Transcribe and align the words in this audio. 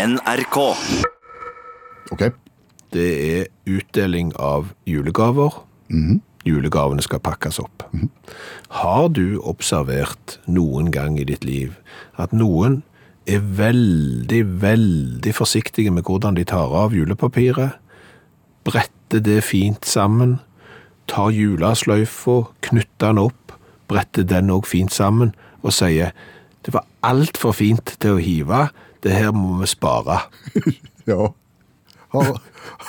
NRK. 0.00 0.56
Ok. 2.10 2.22
Det 2.92 3.08
er 3.38 3.50
utdeling 3.68 4.32
av 4.40 4.72
julegaver. 4.88 5.60
Julegavene 6.46 7.04
skal 7.04 7.20
pakkes 7.20 7.60
opp. 7.60 7.84
Har 8.80 9.10
du 9.12 9.36
observert 9.44 10.38
noen 10.48 10.88
gang 10.94 11.18
i 11.20 11.26
ditt 11.28 11.44
liv 11.44 11.76
at 12.16 12.32
noen 12.32 12.80
er 13.28 13.44
veldig, 13.44 14.40
veldig 14.62 15.34
forsiktige 15.36 15.92
med 15.92 16.08
hvordan 16.08 16.38
de 16.38 16.46
tar 16.48 16.72
av 16.72 16.96
julepapiret, 16.96 17.76
bretter 18.64 19.20
det 19.20 19.42
fint 19.44 19.84
sammen, 19.84 20.38
tar 21.10 21.28
julesløyfa, 21.34 22.40
knytter 22.64 23.10
den 23.10 23.26
opp, 23.28 23.52
bretter 23.90 24.24
den 24.24 24.50
òg 24.54 24.64
fint 24.70 24.94
sammen, 24.96 25.34
og 25.60 25.76
sier 25.76 26.14
det 26.64 26.72
var 26.72 26.88
altfor 27.04 27.52
fint 27.56 27.98
til 28.00 28.16
å 28.16 28.22
hive, 28.22 28.68
det 29.02 29.12
her 29.16 29.32
må 29.36 29.58
vi 29.62 29.66
spare. 29.70 30.22
Ja. 31.08 31.30
Har, 32.12 32.36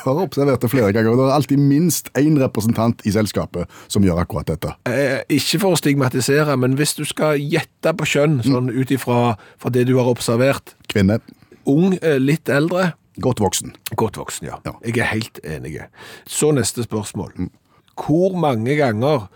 har 0.03 0.19
observert 0.19 0.61
det 0.61 0.69
flere 0.69 0.91
ganger. 0.93 1.15
Det 1.17 1.23
er 1.25 1.33
alltid 1.35 1.61
minst 1.61 2.09
én 2.19 2.35
representant 2.41 3.01
i 3.07 3.13
selskapet 3.15 3.69
som 3.89 4.03
gjør 4.05 4.19
akkurat 4.23 4.49
dette. 4.51 4.73
Eh, 4.89 5.21
ikke 5.31 5.59
for 5.61 5.73
å 5.75 5.79
stigmatisere, 5.79 6.55
men 6.59 6.75
hvis 6.77 6.93
du 6.97 7.03
skal 7.07 7.39
gjette 7.39 7.93
på 7.97 8.07
kjønn, 8.13 8.39
sånn 8.45 8.69
ut 8.73 8.91
ifra 8.93 9.35
det 9.73 9.85
du 9.89 9.95
har 9.97 10.09
observert, 10.11 10.73
Kvinne. 10.91 11.19
ung, 11.65 11.95
eh, 12.01 12.17
litt 12.19 12.49
eldre, 12.49 12.91
Godt 13.21 13.39
voksen. 13.43 13.73
godt 13.95 14.17
voksen, 14.17 14.47
ja. 14.51 14.59
Ja. 14.65 14.73
Jeg 14.85 14.97
er 14.97 15.09
helt 15.15 15.39
enig. 15.43 15.79
Så 16.27 16.51
neste 16.53 16.83
spørsmål. 16.83 17.49
Hvor 17.95 18.35
mange 18.37 18.75
ganger 18.77 19.29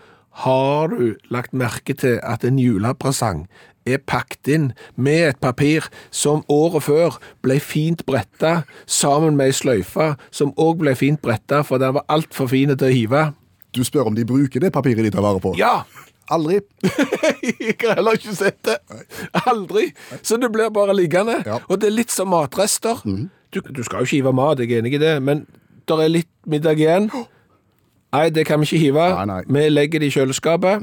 har 0.44 0.88
du 0.88 1.14
lagt 1.30 1.52
merke 1.54 1.94
til 1.96 2.18
at 2.22 2.44
en 2.44 2.58
julepresang 2.58 3.46
er 3.86 4.02
pakket 4.02 4.50
inn 4.52 4.66
med 4.96 5.30
et 5.30 5.40
papir 5.42 5.86
som 6.10 6.42
året 6.52 6.84
før 6.86 7.18
ble 7.46 7.58
fint 7.62 8.04
bretta, 8.06 8.64
sammen 8.86 9.38
med 9.38 9.52
ei 9.52 9.56
sløyfe 9.56 10.14
som 10.34 10.52
òg 10.60 10.82
ble 10.82 10.96
fint 10.98 11.22
bretta, 11.22 11.62
for 11.66 11.82
den 11.82 11.96
var 11.96 12.06
altfor 12.12 12.50
fin 12.52 12.74
til 12.74 12.88
å 12.88 12.92
hive? 12.92 13.22
Du 13.76 13.84
spør 13.84 14.10
om 14.10 14.16
de 14.16 14.24
bruker 14.26 14.62
det 14.62 14.72
papiret 14.74 15.04
de 15.04 15.12
tar 15.14 15.24
vare 15.24 15.42
på? 15.42 15.54
Ja! 15.60 15.82
Aldri. 16.26 16.58
Jeg 17.62 17.76
har 17.84 18.00
heller 18.00 18.16
ikke 18.18 18.32
sett 18.34 18.58
det. 18.66 18.80
Aldri. 19.46 19.92
Så 20.26 20.40
det 20.42 20.48
blir 20.50 20.72
bare 20.74 20.96
liggende. 20.96 21.36
Ja. 21.46 21.60
Og 21.70 21.78
det 21.78 21.86
er 21.86 21.94
litt 22.00 22.10
som 22.10 22.32
matrester. 22.32 22.98
Du, 23.54 23.60
du 23.62 23.82
skal 23.86 24.02
jo 24.02 24.08
ikke 24.08 24.16
hive 24.16 24.32
mat, 24.34 24.58
jeg 24.58 24.72
er 24.74 24.82
enig 24.82 24.96
i 24.98 25.00
det, 25.00 25.12
men 25.22 25.44
det 25.86 25.98
er 26.02 26.10
litt 26.10 26.32
middag 26.50 26.82
igjen. 26.82 27.06
Nei, 28.16 28.26
det 28.34 28.46
kan 28.48 28.58
vi 28.58 28.66
ikke 28.66 28.80
hive. 28.80 29.04
Nei, 29.14 29.26
nei. 29.30 29.38
Vi 29.46 29.68
legger 29.70 30.02
det 30.02 30.10
i 30.10 30.16
kjøleskapet. 30.16 30.82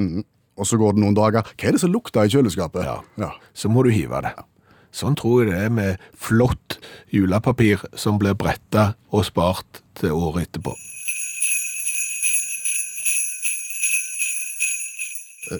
Og 0.57 0.69
så 0.69 0.77
går 0.77 0.95
det 0.95 1.03
noen 1.03 1.17
dager. 1.17 1.45
Hva 1.57 1.69
er 1.69 1.75
det 1.75 1.81
som 1.81 1.93
lukter 1.93 2.27
i 2.27 2.33
kjøleskapet? 2.33 2.85
Ja. 3.17 3.31
Så 3.57 3.71
må 3.73 3.85
du 3.85 3.91
hive 3.93 4.21
det. 4.25 4.35
Sånn 4.93 5.17
tror 5.17 5.41
jeg 5.41 5.49
det 5.49 5.61
er 5.65 5.73
med 5.73 6.01
flott 6.13 6.77
julepapir 7.09 7.81
som 7.97 8.19
blir 8.21 8.37
bretta 8.37 8.91
og 9.09 9.25
spart 9.25 9.81
til 9.97 10.13
året 10.13 10.51
etterpå. 10.51 10.75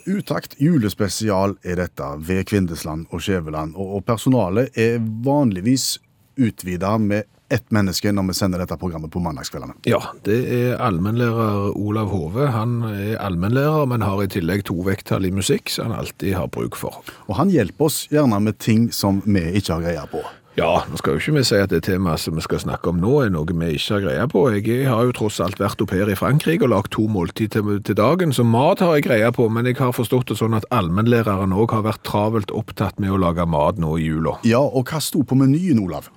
Utakt 0.06 0.56
julespesial 0.62 1.58
er 1.66 1.82
dette 1.82 2.06
ved 2.26 2.46
Kvindesland 2.50 3.10
og 3.12 3.22
Skjæveland, 3.26 3.76
og 3.76 4.06
personalet 4.08 4.74
er 4.80 5.02
vanligvis 5.26 5.98
utvida 6.40 6.96
med 7.02 7.28
ett 7.54 7.70
menneske 7.76 8.12
når 8.14 8.30
vi 8.32 8.38
sender 8.38 8.64
dette 8.64 8.78
programmet 8.82 9.14
på 9.14 9.22
mandagskveldene. 9.24 9.78
Ja, 9.90 10.02
det 10.28 10.40
er 10.58 10.78
allmennlærer 10.84 11.74
Olav 11.78 12.12
Hove. 12.14 12.50
Han 12.54 12.80
er 12.90 13.18
allmennlærer, 13.22 13.88
men 13.90 14.06
har 14.06 14.24
i 14.24 14.30
tillegg 14.34 14.66
to 14.70 14.78
vekttall 14.86 15.30
i 15.30 15.34
musikk, 15.34 15.72
som 15.74 15.92
han 15.92 16.04
alltid 16.04 16.38
har 16.38 16.52
bruk 16.54 16.80
for. 16.80 17.04
Og 17.30 17.38
han 17.40 17.54
hjelper 17.54 17.90
oss 17.90 18.06
gjerne 18.14 18.42
med 18.44 18.60
ting 18.64 18.90
som 18.94 19.22
vi 19.26 19.52
ikke 19.60 19.78
har 19.78 19.86
greie 19.86 20.08
på. 20.12 20.24
Ja, 20.54 20.84
nå 20.86 21.00
skal 21.00 21.16
jo 21.16 21.22
ikke 21.22 21.34
vi 21.40 21.42
si 21.48 21.58
at 21.58 21.72
det 21.74 21.80
temaet 21.88 22.22
som 22.22 22.36
vi 22.38 22.44
skal 22.46 22.60
snakke 22.62 22.92
om 22.92 23.00
nå 23.02 23.14
er 23.24 23.32
noe 23.34 23.50
vi 23.50 23.72
ikke 23.74 23.96
har 23.96 24.04
greie 24.04 24.28
på. 24.30 24.44
Jeg 24.54 24.86
har 24.86 25.08
jo 25.08 25.16
tross 25.18 25.40
alt 25.42 25.58
vært 25.58 25.82
au 25.82 25.88
pair 25.90 26.12
i 26.14 26.18
Frankrike 26.18 26.68
og 26.68 26.74
lagd 26.76 26.92
to 26.94 27.08
måltid 27.10 27.56
til, 27.56 27.80
til 27.82 27.98
dagen, 27.98 28.36
så 28.36 28.46
mat 28.46 28.84
har 28.86 29.00
jeg 29.00 29.08
greie 29.08 29.32
på, 29.34 29.50
men 29.50 29.66
jeg 29.66 29.80
har 29.82 29.96
forstått 29.98 30.30
det 30.30 30.38
sånn 30.38 30.54
at 30.58 30.70
allmennlæreren 30.70 31.56
òg 31.58 31.74
har 31.74 31.88
vært 31.88 32.06
travelt 32.06 32.54
opptatt 32.54 33.02
med 33.02 33.16
å 33.16 33.22
lage 33.26 33.48
mat 33.50 33.82
nå 33.82 33.98
i 33.98 34.12
jula. 34.12 34.38
Ja, 34.46 34.62
og 34.62 34.94
hva 34.94 35.02
sto 35.02 35.26
på 35.26 35.40
menyen, 35.40 35.82
Olav? 35.82 36.12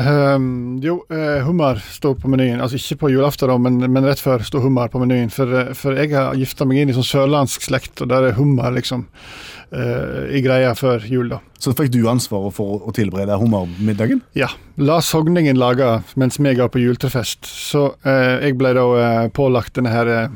Ehm, 0.00 0.78
jo, 0.80 1.00
uh, 1.12 1.42
hummer 1.44 1.80
står 1.92 2.16
på 2.22 2.30
menyen. 2.32 2.60
Altså 2.62 2.78
ikke 2.78 3.02
på 3.02 3.10
julaften, 3.12 3.52
men, 3.62 3.80
men 3.92 4.06
rett 4.06 4.22
før 4.22 4.42
står 4.46 4.64
hummer 4.64 4.88
på 4.92 5.00
menyen. 5.02 5.32
For, 5.34 5.52
eh, 5.52 5.72
for 5.76 5.98
jeg 5.98 6.14
har 6.14 6.38
gifta 6.38 6.66
meg 6.68 6.80
inn 6.80 6.92
i 6.92 6.96
sånn 6.96 7.06
sørlandsk 7.06 7.66
slekt, 7.68 8.00
og 8.00 8.08
der 8.12 8.30
er 8.30 8.38
hummer 8.38 8.72
liksom 8.76 9.04
uh, 9.10 10.24
i 10.32 10.40
greia 10.44 10.72
før 10.78 11.04
jul, 11.04 11.28
da. 11.34 11.40
Så 11.60 11.74
fikk 11.76 11.92
du 11.92 12.00
ansvaret 12.08 12.56
for 12.56 12.80
å 12.80 12.94
tilberede 12.96 13.36
hummermiddagen? 13.40 14.24
Ja. 14.38 14.48
La 14.80 15.00
sogningen 15.04 15.60
lage 15.60 15.98
mens 16.20 16.40
vi 16.40 16.56
ga 16.56 16.70
på 16.72 16.80
juletrefest. 16.80 17.44
Så 17.44 17.90
uh, 18.06 18.36
jeg 18.40 18.56
ble 18.60 18.72
da 18.78 19.28
pålagt 19.36 19.76
denne 19.76 19.92
her 19.92 20.30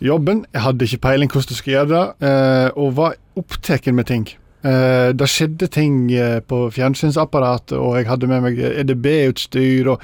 jobben. 0.00 0.46
Jeg 0.54 0.64
hadde 0.64 0.88
ikke 0.88 1.04
peiling 1.10 1.28
hvordan 1.28 1.52
jeg 1.52 1.60
skulle 1.60 1.82
gjøre 1.82 1.90
det, 1.92 2.70
og 2.80 2.94
var 2.96 3.18
opptatt 3.36 3.90
med 3.92 4.08
ting. 4.08 4.30
Eh, 4.60 5.10
det 5.16 5.28
skjedde 5.30 5.70
ting 5.72 6.10
eh, 6.12 6.38
på 6.44 6.66
fjernsynsapparatet, 6.74 7.78
og 7.78 7.96
jeg 7.96 8.08
hadde 8.10 8.28
med 8.28 8.44
meg 8.44 8.60
EDB-utstyr. 8.60 9.88
og 9.94 10.02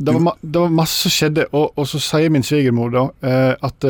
det 0.00 0.14
var, 0.16 0.38
det 0.40 0.62
var 0.62 0.72
masse 0.72 1.04
som 1.04 1.12
skjedde, 1.12 1.44
og, 1.52 1.74
og 1.78 1.86
så 1.86 2.00
sier 2.00 2.32
min 2.32 2.46
svigermor 2.46 2.90
da 2.94 3.02
eh, 3.20 3.52
at 3.68 3.86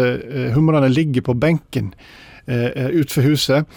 humrene 0.56 0.90
ligger 0.90 1.22
på 1.22 1.36
benken 1.38 1.92
uh, 2.50 2.90
utenfor 2.90 3.28
huset. 3.28 3.76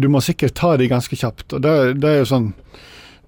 Du 0.00 0.06
må 0.08 0.22
sikkert 0.24 0.54
ta 0.56 0.70
de 0.80 0.86
ganske 0.88 1.16
kjapt. 1.16 1.52
og 1.52 1.60
det, 1.60 1.74
det 2.00 2.08
er 2.08 2.22
jo 2.22 2.30
sånn 2.30 2.46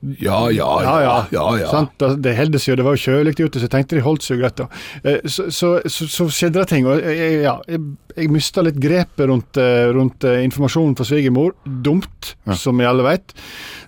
Ja, 0.01 0.49
ja, 0.49 0.69
ja. 0.81 0.93
ja, 1.05 1.17
ja, 1.29 1.47
ja. 1.61 1.67
Sant? 1.69 2.01
Det, 2.25 2.33
heldes 2.33 2.65
jo, 2.65 2.73
det 2.79 2.85
var 2.87 2.95
jo 2.97 3.03
kjølig 3.03 3.35
ute, 3.37 3.59
så 3.61 3.67
jeg 3.67 3.73
tenkte 3.75 3.99
de 3.99 4.05
holdt 4.05 4.25
seg 4.25 4.41
greit. 4.41 4.63
Eh, 5.05 5.19
Så, 5.29 5.51
så, 5.53 5.75
så, 5.85 6.07
så 6.09 6.27
skjedde 6.33 6.63
det 6.63 6.69
ting. 6.73 6.87
og 6.89 7.03
jeg, 7.05 7.43
ja, 7.45 7.59
jeg, 7.69 7.83
jeg 8.17 8.31
mista 8.33 8.65
litt 8.65 8.79
grepet 8.81 9.29
rundt, 9.29 9.61
eh, 9.61 9.91
rundt 9.93 10.25
eh, 10.25 10.41
informasjonen 10.47 10.97
fra 10.97 11.05
svigermor. 11.05 11.53
Dumt, 11.85 12.35
som 12.57 12.81
vi 12.81 12.89
alle 12.89 13.05
vet. 13.05 13.35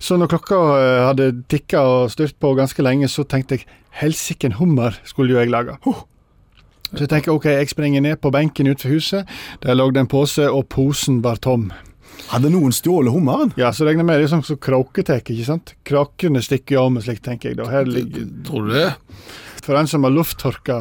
Så 0.03 0.19
når 0.21 0.35
klokka 0.35 0.61
hadde 1.09 1.31
tikka 1.49 1.81
og 1.81 2.13
styrt 2.13 2.37
på 2.43 2.53
ganske 2.61 2.85
lenge, 2.85 3.09
så 3.09 3.25
tenkte 3.25 3.57
jeg 3.57 3.69
helsiken 4.03 4.59
hummer 4.61 4.99
skulle 5.09 5.33
jo 5.33 5.41
jeg 5.41 5.53
lage. 5.53 5.79
Så 6.93 7.07
jeg 7.07 7.09
tenker 7.09 7.33
ok, 7.33 7.47
jeg 7.57 7.71
springer 7.73 8.05
ned 8.05 8.21
på 8.21 8.31
benken 8.35 8.69
utenfor 8.69 8.93
huset. 8.93 9.33
Der 9.65 9.79
lå 9.79 9.89
det 9.97 10.05
en 10.05 10.13
pose, 10.13 10.45
og 10.51 10.67
posen 10.69 11.23
var 11.25 11.41
tom. 11.41 11.71
Hadde 12.31 12.51
noen 12.53 12.73
stjålet 12.75 13.13
hummeren? 13.13 13.53
Ja, 13.61 13.73
så 13.75 13.87
regner 13.87 14.05
jeg 14.05 14.09
med 14.09 14.21
det 14.21 14.27
er 14.29 14.33
sånn 14.33 14.47
som 14.47 14.61
kråketek, 14.63 15.33
ikke 15.35 15.49
sant? 15.49 15.75
Kråkene 15.89 16.43
stikker 16.45 16.79
jo 16.79 16.85
av 16.87 16.93
med 16.95 17.07
slikt, 17.07 17.25
tenker 17.27 17.53
jeg 17.53 17.61
da. 17.61 17.69
Her 17.73 17.89
ligger 17.89 18.29
Tror 18.47 18.69
du 18.69 18.77
det? 18.77 18.91
For 19.63 19.79
en 19.79 19.91
som 19.91 20.03
har 20.07 20.15
lufttørka 20.15 20.79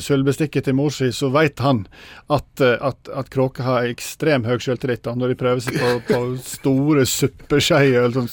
sølvbestikket 0.00 0.64
til 0.68 0.76
mor 0.78 0.92
si, 0.94 1.08
så 1.12 1.28
vet 1.34 1.58
han 1.64 1.84
at, 2.32 2.46
eh, 2.62 2.76
at, 2.80 3.10
at 3.10 3.30
kråker 3.34 3.66
har 3.66 3.88
ekstrem 3.90 4.44
høy 4.46 4.56
selvtillit 4.62 5.04
når 5.04 5.32
de 5.34 5.38
prøver 5.40 5.60
seg 5.64 5.76
på, 5.80 5.90
på 6.08 6.20
store 6.44 7.04
suppeskeier 7.08 8.06
eller 8.06 8.14
sånn 8.24 8.30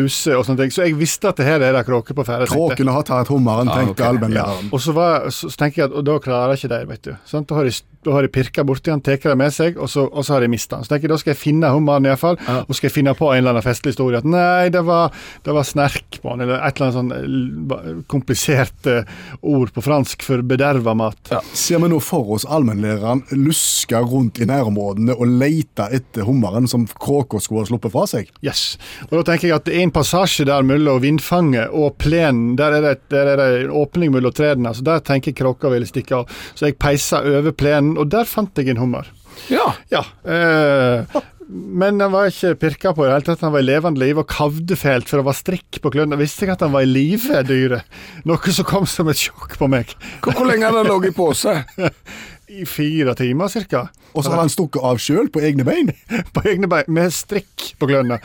ause 0.00 0.36
og 0.38 0.46
sånne 0.48 0.64
ting. 0.64 0.74
Så 0.74 0.86
jeg 0.88 0.96
visste 0.98 1.28
at 1.30 1.38
det 1.40 1.46
her 1.46 1.60
er 1.62 1.76
det 1.76 1.84
kråker 1.86 2.16
på 2.16 2.24
ferde. 2.26 2.48
Kråkene 2.50 2.94
har 2.96 3.06
tatt 3.08 3.30
hummeren, 3.32 3.68
Ah, 3.72 3.78
tenkte 3.82 4.00
ok. 4.02 4.08
allmennlæreren. 4.08 4.72
Og 4.72 4.80
så, 4.82 4.94
var, 4.96 5.28
så, 5.30 5.50
tenker 5.58 5.82
jeg 5.84 5.90
at 5.90 5.96
og 6.00 6.04
da 6.08 6.18
klarer 6.24 6.54
jeg 6.56 6.62
ikke 6.64 6.72
det, 6.74 6.82
vet 6.90 7.08
du. 7.10 7.12
Sånn, 7.28 7.46
Da 7.48 7.58
har 7.58 7.68
de, 7.68 7.74
da 8.02 8.16
har 8.16 8.26
de 8.26 8.30
pirka 8.34 8.64
borti 8.66 8.90
han, 8.90 9.00
tatt 9.04 9.22
det 9.28 9.36
med 9.38 9.52
seg, 9.54 9.76
og 9.78 9.90
så, 9.92 10.06
og 10.08 10.24
så 10.26 10.34
har 10.36 10.44
de 10.46 10.50
mista 10.50 10.76
han. 10.80 10.84
Så 10.86 10.94
tenker 10.94 11.06
jeg 11.06 11.12
da 11.14 11.20
skal 11.22 11.34
jeg 11.34 11.40
finne 11.42 11.70
hummeren 11.74 12.08
iallfall, 12.08 12.38
Ja. 12.48 12.62
og 12.66 12.74
skal 12.74 12.88
jeg 12.88 12.96
finne 12.96 13.14
på 13.18 13.28
en 13.30 13.38
eller 13.42 13.54
annen 13.54 13.66
festlig 13.66 13.92
historie. 13.94 14.18
At 14.18 14.26
nei, 14.28 14.68
det 14.74 14.82
var, 14.88 15.12
det 15.44 15.54
var 15.54 15.68
snerk 15.68 16.18
på 16.22 16.32
han, 16.32 16.42
eller 16.46 16.58
et 16.58 16.80
eller 16.80 16.88
annet 16.88 16.98
sånn 16.98 17.12
eh, 17.12 18.02
komplisert 18.10 18.88
eh, 18.90 19.04
ord 19.42 19.72
på 19.74 19.84
fransk 19.84 20.22
for 20.26 20.42
bederva 20.62 20.94
mat. 20.94 21.32
Ser 21.52 21.78
vi 21.78 21.88
nå 21.90 21.98
for 22.02 22.36
oss 22.36 22.44
allmennlæreren 22.46 23.24
luske 23.34 23.98
rundt 23.98 24.40
i 24.42 24.46
nærområdene 24.48 25.16
og 25.16 25.30
lete 25.40 25.88
etter 25.94 26.26
hummeren 26.28 26.68
som 26.70 26.86
kråka 26.86 27.40
skulle 27.42 27.64
ha 27.64 27.70
sluppet 27.70 27.94
fra 27.94 28.06
seg? 28.10 28.30
Yes. 28.46 28.76
Og 29.10 29.18
da 29.18 29.24
tenker 29.32 29.48
jeg 29.48 29.58
at 29.58 29.66
det 29.66 29.76
er 29.76 29.86
en 29.86 29.94
passasje 29.94 30.46
der 30.48 30.66
mellom 30.66 31.02
vindfanget 31.02 31.74
og 31.74 31.96
plenen. 32.02 32.54
Der 32.60 32.78
er 32.78 32.86
det, 32.86 32.94
der 33.12 33.32
er 33.32 33.40
det 33.40 33.48
en 33.64 33.74
åpning 33.82 34.14
mellom 34.14 34.34
trærne. 34.36 34.74
Så 34.76 34.86
der 34.86 35.02
tenker 35.02 35.32
jeg 35.32 35.40
kråka 35.40 35.72
ville 35.72 35.88
stikke 35.88 36.22
av. 36.22 36.38
Så 36.54 36.70
jeg 36.70 36.78
peisa 36.78 37.22
over 37.26 37.54
plenen, 37.56 37.96
og 37.98 38.10
der 38.12 38.28
fant 38.28 38.58
jeg 38.58 38.72
en 38.72 38.82
hummer. 38.82 39.10
Ja. 39.50 39.72
Ja. 39.90 40.04
Eh, 40.28 41.22
men 41.52 42.00
han 42.00 42.12
var 42.14 42.30
ikke 42.30 42.54
pirka 42.60 42.92
på 42.96 43.04
i 43.04 43.08
det 43.08 43.14
hele 43.14 43.26
tatt. 43.26 43.42
Han 43.44 43.52
var 43.52 43.62
i 43.64 43.66
levende 43.68 44.00
live 44.00 44.22
og 44.22 44.30
kavde 44.32 44.76
fælt, 44.78 45.08
for 45.10 45.20
det 45.20 45.26
var 45.28 45.36
strikk 45.36 45.80
på 45.84 45.92
klørne. 45.92 46.16
Visste 46.20 46.46
ikke 46.46 46.56
at 46.56 46.64
han 46.64 46.72
var 46.72 46.86
i 46.86 46.88
live, 46.88 47.42
dyret. 47.48 47.98
Noe 48.28 48.54
som 48.56 48.68
kom 48.68 48.88
som 48.88 49.10
et 49.12 49.20
sjokk 49.20 49.58
på 49.60 49.68
meg. 49.70 49.92
Hvor, 50.24 50.38
hvor 50.38 50.48
lenge 50.48 50.68
hadde 50.68 50.84
han 50.84 50.88
ligget 50.88 51.12
i 51.12 51.16
pose? 51.16 51.56
I 52.62 52.64
fire 52.68 53.14
timer, 53.16 53.52
cirka. 53.52 53.86
Og 54.12 54.24
så 54.24 54.32
hadde 54.32 54.46
han 54.46 54.52
stukket 54.52 54.84
av 54.84 55.00
sjøl 55.00 55.28
på 55.32 55.40
egne 55.44 55.64
bein? 55.64 55.92
På 56.34 56.44
egne 56.48 56.68
bein, 56.68 56.88
med 56.92 57.12
strikk 57.16 57.72
på 57.80 57.88
klørne. 57.88 58.18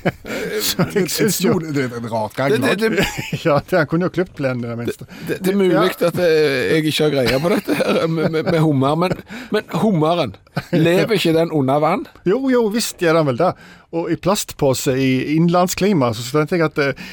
Jeg 0.00 1.30
jo 1.44 1.58
Det 1.60 1.84
er 1.84 1.96
et 1.96 2.06
rart 2.12 2.36
Det, 2.36 2.60
det, 2.60 2.60
ganglag. 2.60 2.78
det, 2.80 3.42
Ja, 3.46 3.58
han 3.72 3.88
kunne 3.90 4.08
jo 4.08 4.14
klippet 4.14 4.36
plenen 4.38 4.64
i 4.64 4.68
det 4.70 4.76
minste. 4.78 5.06
det, 5.28 5.38
det 5.44 5.52
er 5.52 5.58
mulig 5.58 5.76
at 6.06 6.18
eh, 6.20 6.76
jeg 6.76 6.86
ikke 6.90 7.04
har 7.06 7.12
greie 7.14 7.40
på 7.42 7.52
dette 7.52 7.76
her 7.78 8.06
med, 8.08 8.30
med, 8.34 8.48
med 8.50 8.60
hummer, 8.64 8.96
men, 9.00 9.14
men 9.54 9.68
hummeren, 9.82 10.34
lever 10.72 11.16
ikke 11.16 11.34
den 11.36 11.52
under 11.54 11.80
vann? 11.82 12.06
Jo, 12.28 12.40
jo, 12.52 12.64
visst 12.74 13.00
gjør 13.02 13.20
han 13.20 13.30
vel 13.30 13.38
det. 13.40 13.52
Og 13.96 14.10
i 14.12 14.16
plastpose 14.22 14.92
i 14.94 15.34
innlandsklima, 15.34 16.12
så 16.14 16.22
tenkte 16.44 16.58
jeg 16.60 16.68
at 16.68 16.82
eh, 16.84 17.08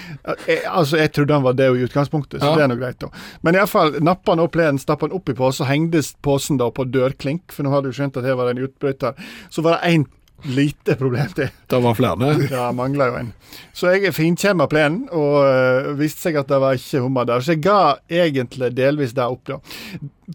jeg, 0.48 0.60
Altså, 0.70 1.00
jeg 1.02 1.14
trodde 1.16 1.34
han 1.40 1.46
var 1.48 1.58
død 1.58 1.80
i 1.80 1.88
utgangspunktet, 1.88 2.42
så 2.42 2.52
Ja. 2.52 2.56
det 2.60 2.68
er 2.68 2.74
nå 2.74 2.80
greit, 2.82 3.00
da. 3.02 3.10
Men 3.46 3.58
iallfall 3.58 3.98
nappa 4.04 4.36
han 4.36 4.44
opp 4.44 4.54
plenen, 4.58 4.82
stappa 4.82 5.08
han 5.08 5.18
i 5.18 5.38
posen, 5.38 5.66
og 5.66 5.72
hengte 5.72 6.04
posen 6.26 6.60
da 6.62 6.70
på 6.74 6.86
dørklink, 6.94 7.52
for 7.54 7.66
nå 7.66 7.74
hadde 7.74 7.90
du 7.92 7.98
skjønt 7.98 8.18
at 8.22 8.28
her 8.28 8.38
var 8.38 8.50
det 8.52 8.58
en 8.58 8.68
utbryter. 8.70 9.18
Så 9.50 9.66
var 9.66 9.78
det 9.80 9.94
én 9.96 10.06
lite 10.46 10.96
problem 10.96 11.32
til. 11.36 11.50
Det 11.70 11.80
var 11.84 11.96
flere. 11.98 12.30
Ja, 12.52 12.72
mangla 12.76 13.08
jo 13.10 13.16
en. 13.20 13.32
Så 13.74 13.90
jeg 13.94 14.14
finkjemma 14.14 14.68
plenen, 14.70 15.08
og 15.12 15.46
øh, 15.48 16.00
viste 16.00 16.28
seg 16.28 16.38
at 16.40 16.50
det 16.52 16.60
var 16.62 16.78
ikke 16.78 17.02
hummer 17.04 17.28
der. 17.28 17.42
Så 17.42 17.56
jeg 17.56 17.64
ga 17.66 17.98
egentlig 18.10 18.72
delvis 18.78 19.16
det 19.18 19.26
opp, 19.26 19.48
da. 19.50 19.60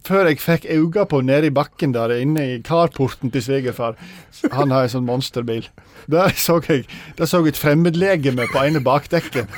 Før 0.07 0.31
jeg 0.31 0.41
fikk 0.41 0.67
øynene 0.71 1.07
på 1.07 1.21
nede 1.21 1.51
i 1.51 1.55
bakken 1.55 1.95
der 1.95 2.15
inne 2.17 2.47
i 2.55 2.61
carporten 2.65 3.31
til 3.31 3.45
svigerfar. 3.45 3.99
Han 4.53 4.73
har 4.75 4.89
en 4.89 4.95
sånn 4.97 5.07
monsterbil. 5.09 5.69
Der 6.11 6.33
så 6.35 6.59
jeg 6.67 6.87
Der 7.19 7.29
så 7.31 7.45
et 7.47 7.59
fremmedlegeme 7.61 8.49
på 8.53 8.65
ene 8.67 8.83
bakdekket. 8.83 9.47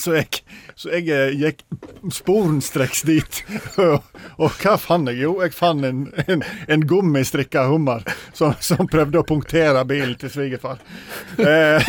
Så 0.00 0.14
jeg, 0.16 0.40
så 0.76 0.90
jeg 0.92 1.08
eh, 1.08 1.32
gikk 1.40 1.62
sporenstreks 2.12 3.02
dit. 3.08 3.42
Og, 3.82 4.04
og 4.36 4.56
hva 4.60 4.74
fant 4.80 5.08
jeg? 5.08 5.22
Jo, 5.24 5.36
jeg 5.40 5.54
fant 5.56 5.84
en, 5.88 6.02
en, 6.28 6.42
en 6.72 6.82
gummistrikka 6.88 7.66
hummer 7.70 8.04
som, 8.36 8.52
som 8.60 8.88
prøvde 8.90 9.20
å 9.20 9.26
punktere 9.26 9.84
bilen 9.88 10.16
til 10.20 10.32
svigerfar. 10.32 10.82
Eh, 11.40 11.88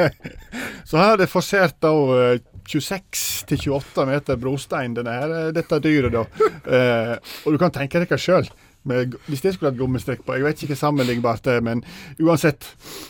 så 0.90 1.00
er 1.02 1.18
det 1.22 1.30
forsert 1.30 1.80
da 1.82 1.92
eh, 2.14 2.44
26-28 2.66 4.06
meter 4.06 4.38
brostein, 4.42 4.94
denne 4.94 5.14
her, 5.14 5.34
eh, 5.40 5.50
dette 5.54 5.78
dyret, 5.82 6.14
da. 6.14 6.24
Eh, 6.66 7.34
og 7.44 7.54
du 7.54 7.60
kan 7.62 7.74
tenke 7.74 8.02
deg 8.02 8.14
sjøl. 8.18 8.48
Hvis 8.86 9.42
det 9.42 9.56
skulle 9.56 9.72
hatt 9.72 9.78
gummistrikk 9.80 10.20
på 10.22 10.36
Jeg 10.36 10.44
vet 10.46 10.60
ikke 10.62 10.76
sammenlignbart 10.78 11.42
det 11.48 11.56
men 11.66 11.80
uansett. 12.22 12.68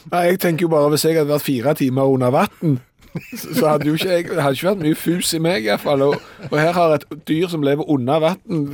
Nei, 0.09 0.23
jeg 0.31 0.39
tenker 0.41 0.65
jo 0.65 0.71
bare 0.73 0.89
Hvis 0.95 1.05
jeg 1.05 1.19
hadde 1.19 1.35
vært 1.35 1.45
fire 1.45 1.75
timer 1.77 2.15
under 2.15 2.33
vann, 2.33 2.79
så 3.33 3.73
hadde 3.73 3.89
jo 3.89 3.97
ikke 3.99 4.13
jeg 4.13 4.29
det 4.31 4.43
hadde 4.43 4.59
ikke 4.59 4.69
vært 4.71 4.85
mye 4.85 4.99
fus 4.99 5.33
i 5.37 5.41
meg, 5.43 5.67
iallfall. 5.69 6.07
Og, 6.09 6.17
og 6.51 6.57
her 6.61 6.73
har 6.77 6.97
et 6.97 7.07
dyr 7.29 7.51
som 7.53 7.65
lever 7.67 7.89
under 7.93 8.23
vann, 8.23 8.65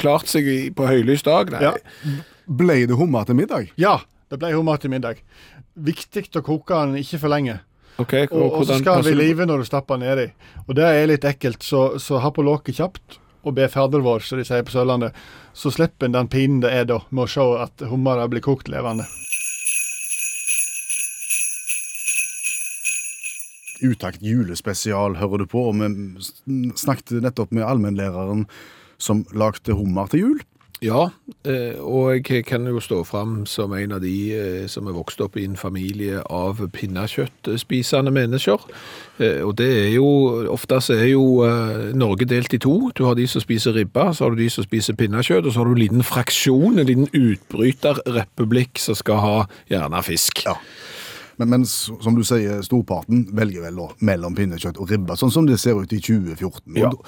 klart 0.00 0.30
seg 0.30 0.48
i, 0.50 0.58
på 0.74 0.88
høylys 0.88 1.24
dag. 1.26 1.52
Nei. 1.54 1.64
Ja. 1.68 2.18
Ble 2.60 2.82
det 2.90 2.98
hummer 2.98 3.26
til 3.28 3.38
middag? 3.38 3.70
Ja, 3.80 4.00
det 4.30 4.40
ble 4.42 4.52
hummer 4.56 4.80
til 4.82 4.92
middag. 4.92 5.22
Viktig 5.80 6.26
å 6.36 6.44
koke 6.44 6.84
den 6.84 7.00
ikke 7.00 7.20
for 7.22 7.32
lenge. 7.32 7.60
Okay, 8.00 8.26
Og, 8.32 8.54
og 8.56 8.62
så 8.64 8.78
skal 8.80 9.02
den 9.02 9.10
bli 9.12 9.26
live 9.28 9.44
når 9.44 9.60
du 9.60 9.68
stapper 9.68 9.98
den 9.98 10.08
nedi. 10.08 10.30
Og 10.66 10.76
det 10.78 10.86
er 10.88 11.08
litt 11.10 11.26
ekkelt, 11.28 11.64
så, 11.66 11.98
så 12.00 12.20
ha 12.24 12.30
på 12.32 12.44
låket 12.46 12.78
kjapt. 12.80 13.18
Og 13.40 13.54
be 13.56 13.64
fader 13.72 14.02
vår, 14.04 14.24
som 14.24 14.40
de 14.40 14.44
sier 14.44 14.64
på 14.64 14.72
Sørlandet. 14.74 15.16
Så 15.56 15.72
slipper 15.72 16.08
en 16.08 16.16
den 16.16 16.28
pinen 16.32 16.60
det 16.64 16.72
er 16.76 16.88
da, 16.88 16.98
med 17.08 17.24
å 17.24 17.30
se 17.30 17.44
at 17.64 17.84
hummeren 17.88 18.28
blir 18.32 18.44
kokt 18.44 18.68
levende. 18.72 19.06
Utakt 23.82 24.22
julespesial 24.24 25.16
hører 25.20 25.44
du 25.44 25.46
på, 25.50 25.68
og 25.70 25.80
vi 25.80 25.90
snakket 26.76 27.22
nettopp 27.24 27.52
med 27.56 27.66
allmennlæreren 27.66 28.46
som 29.00 29.24
lagde 29.32 29.76
hummer 29.76 30.10
til 30.12 30.20
jul. 30.26 30.40
Ja, 30.80 31.10
eh, 31.44 31.76
og 31.76 32.24
jeg 32.24 32.46
kan 32.48 32.64
jo 32.64 32.80
stå 32.80 33.02
fram 33.04 33.42
som 33.44 33.74
en 33.76 33.92
av 33.92 34.00
de 34.00 34.32
eh, 34.32 34.68
som 34.68 34.86
er 34.88 34.94
vokst 34.96 35.20
opp 35.20 35.36
i 35.36 35.44
en 35.44 35.58
familie 35.60 36.22
av 36.32 36.62
pinnekjøttspisende 36.72 38.08
mennesker. 38.16 38.64
Eh, 39.20 39.42
Og 39.44 39.58
det 39.60 39.68
er 39.68 39.90
jo, 39.98 40.06
ofte 40.48 40.80
så 40.80 40.96
er 40.96 41.10
jo 41.12 41.44
Norge 41.92 42.24
delt 42.24 42.56
i 42.56 42.62
to. 42.64 42.90
Du 42.96 43.04
har 43.04 43.14
de 43.14 43.26
som 43.28 43.44
spiser 43.44 43.76
ribba, 43.76 44.14
så 44.14 44.24
har 44.24 44.30
du 44.32 44.40
de 44.40 44.48
som 44.48 44.64
spiser 44.64 44.96
pinnekjøtt, 44.96 45.44
og 45.44 45.52
så 45.52 45.60
har 45.60 45.68
du 45.68 45.76
en 45.76 45.82
liten 45.84 46.02
fraksjon, 46.02 46.78
en 46.78 46.88
liten 46.88 47.12
utbryterrepublikk 47.12 48.80
som 48.80 48.96
skal 48.96 49.20
ha 49.20 49.36
gjerne 49.68 50.00
fisk. 50.02 50.46
Ja. 50.48 50.56
Men, 51.40 51.48
men 51.48 51.64
som 51.64 52.16
du 52.16 52.20
sier, 52.26 52.60
storparten 52.66 53.22
velger 53.36 53.64
vel 53.64 53.78
mellom 54.04 54.36
pinnekjøtt 54.36 54.76
og 54.80 54.90
ribba, 54.92 55.16
sånn 55.16 55.32
som 55.32 55.48
det 55.48 55.56
ser 55.62 55.78
ut 55.80 55.92
i 55.96 56.00
2014. 56.04 56.76
Ja. 56.76 56.90
Og, 56.92 57.06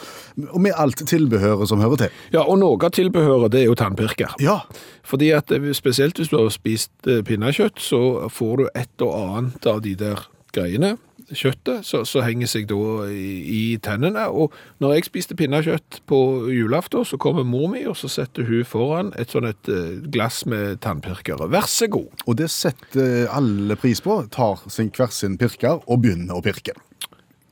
og 0.48 0.62
med 0.64 0.76
alt 0.80 1.02
tilbehøret 1.08 1.68
som 1.68 1.82
hører 1.84 2.06
til. 2.06 2.20
Ja, 2.32 2.46
og 2.46 2.56
noe 2.62 2.80
av 2.80 2.94
tilbehøret 2.96 3.52
det 3.52 3.62
er 3.62 3.68
jo 3.68 3.76
tannpirker. 3.78 4.32
Ja, 4.40 4.62
Fordi 5.04 5.32
at 5.36 5.52
eh, 5.52 5.72
spesielt 5.76 6.16
hvis 6.16 6.32
du 6.32 6.38
har 6.38 6.48
spist 6.54 6.92
eh, 7.10 7.20
pinnekjøtt, 7.26 7.82
så 7.82 8.30
får 8.32 8.54
du 8.62 8.68
et 8.72 9.04
og 9.04 9.12
annet 9.18 9.68
av 9.68 9.82
de 9.84 9.96
der 9.98 10.24
greiene, 10.52 10.96
kjøttet, 11.38 11.84
så, 11.88 12.02
så 12.08 12.22
henger 12.26 12.46
seg 12.50 12.66
da 12.70 12.78
i, 13.10 13.28
i 13.52 13.62
tennene. 13.82 14.24
Og 14.30 14.52
når 14.82 14.94
jeg 14.96 15.06
spiste 15.08 15.36
pinnekjøtt 15.38 16.00
på 16.10 16.18
julaften, 16.52 17.04
så 17.08 17.18
kommer 17.22 17.44
mor 17.48 17.68
mi, 17.72 17.84
og 17.88 17.96
så 17.98 18.10
setter 18.12 18.46
hun 18.48 18.64
foran 18.68 19.12
et 19.20 19.32
sånn 19.34 19.48
et 19.50 19.70
eh, 19.72 19.98
glass 20.14 20.42
med 20.50 20.80
tannpirkere. 20.84 21.48
Vær 21.52 21.68
så 21.70 21.88
god. 21.92 22.10
og 22.26 22.36
det 22.40 22.50
setter 22.52 23.26
alle 23.32 23.76
pris 23.80 24.00
på. 24.04 24.20
Tar 24.34 24.62
sin 24.72 24.90
hver 24.94 25.10
sin 25.14 25.38
pirker 25.40 25.80
og 25.86 26.02
begynner 26.04 26.38
å 26.38 26.44
pirke. 26.44 26.76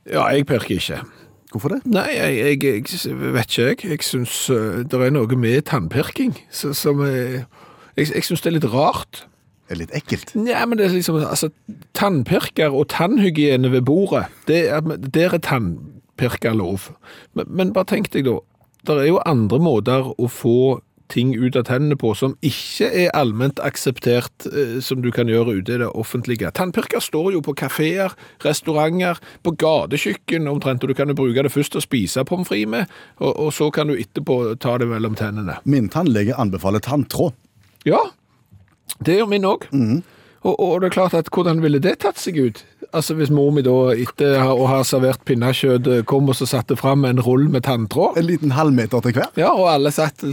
Ja, 0.09 0.27
jeg 0.33 0.47
pirker 0.49 0.77
ikke. 0.79 1.01
Hvorfor 1.51 1.73
det? 1.75 1.81
Nei, 1.91 2.07
jeg, 2.15 2.61
jeg, 2.63 2.85
jeg 2.95 3.17
vet 3.35 3.49
ikke 3.51 3.65
jeg. 3.67 3.81
Jeg 3.91 4.05
syns 4.07 4.35
eh, 4.53 4.81
det 4.87 5.01
er 5.03 5.11
noe 5.11 5.35
med 5.39 5.65
tannpirking 5.67 6.37
så- 6.49 6.71
som 6.77 7.01
er 7.03 7.43
Jeg, 7.99 8.07
jeg 8.15 8.23
syns 8.23 8.39
det 8.41 8.47
er 8.53 8.55
litt 8.55 8.69
rart. 8.71 9.25
Er 9.71 9.79
litt 9.79 9.93
ekkelt. 9.95 10.33
Ja, 10.35 10.65
men 10.67 10.79
det 10.79 10.89
er 10.89 10.95
liksom, 10.97 11.21
altså, 11.23 11.47
tannpirker 11.95 12.75
og 12.75 12.89
tannhygiene 12.91 13.71
ved 13.71 13.85
bordet, 13.87 14.25
det 14.49 14.65
er, 14.67 14.83
der 14.83 15.37
er 15.37 15.43
tannpirker 15.45 16.57
lov. 16.57 16.89
Men, 17.37 17.47
men 17.47 17.75
bare 17.75 17.87
tenk 17.93 18.11
deg 18.11 18.27
da, 18.27 18.39
det 18.89 18.97
er 18.97 19.11
jo 19.13 19.21
andre 19.29 19.61
måter 19.63 20.11
å 20.11 20.27
få 20.31 20.81
ting 21.11 21.33
ut 21.35 21.57
av 21.59 21.65
tennene 21.67 21.97
på 21.99 22.13
som 22.17 22.35
ikke 22.45 22.87
er 22.87 23.11
allment 23.17 23.59
akseptert, 23.63 24.47
eh, 24.47 24.77
som 24.83 25.01
du 25.03 25.09
kan 25.13 25.29
gjøre 25.31 25.57
ute 25.59 25.75
i 25.75 25.81
det 25.81 25.89
offentlige. 25.89 26.51
Tannpirker 26.55 27.03
står 27.03 27.33
jo 27.35 27.43
på 27.45 27.55
kaféer, 27.59 28.15
restauranter, 28.45 29.19
på 29.43 29.55
gatekjøkken 29.59 30.49
omtrent, 30.51 30.83
og 30.83 30.91
du 30.91 30.97
kan 30.97 31.11
jo 31.11 31.17
bruke 31.19 31.43
det 31.43 31.53
først 31.53 31.75
og 31.79 31.85
spise 31.85 32.25
pommes 32.27 32.47
frites 32.47 32.71
med, 32.71 32.97
og, 33.19 33.31
og 33.35 33.53
så 33.55 33.69
kan 33.73 33.91
du 33.91 33.97
etterpå 33.97 34.55
ta 34.63 34.77
det 34.81 34.89
mellom 34.91 35.17
tennene. 35.19 35.59
Min 35.65 35.91
tannlege 35.91 36.37
anbefaler 36.39 36.83
tanntråd. 36.83 37.35
Ja, 37.87 38.01
det 38.99 39.19
gjør 39.21 39.29
min 39.31 39.45
òg. 39.45 39.69
Og, 40.41 40.55
og 40.57 40.81
det 40.81 40.87
er 40.89 40.93
klart 40.95 41.13
at 41.13 41.27
hvordan 41.29 41.59
ville 41.61 41.77
det 41.77 41.99
tatt 42.01 42.17
seg 42.17 42.37
ut? 42.41 42.63
Altså 42.97 43.13
Hvis 43.15 43.29
mor 43.31 43.51
mi 43.53 43.61
da 43.63 43.93
etter 43.93 44.41
å 44.41 44.65
ha- 44.67 44.81
servert 44.83 45.21
pinnekjøtt 45.29 45.85
eh, 45.87 45.99
kom 46.03 46.27
og 46.27 46.35
så 46.35 46.47
satte 46.49 46.73
fram 46.75 47.05
en 47.05 47.21
rull 47.23 47.45
med 47.53 47.61
tanntråd 47.63 48.17
En 48.17 48.25
liten 48.25 48.51
halvmeter 48.57 48.99
til 49.05 49.13
hver. 49.15 49.29
ja, 49.37 49.51
og 49.53 49.69
alle 49.69 49.91
satt 49.93 50.25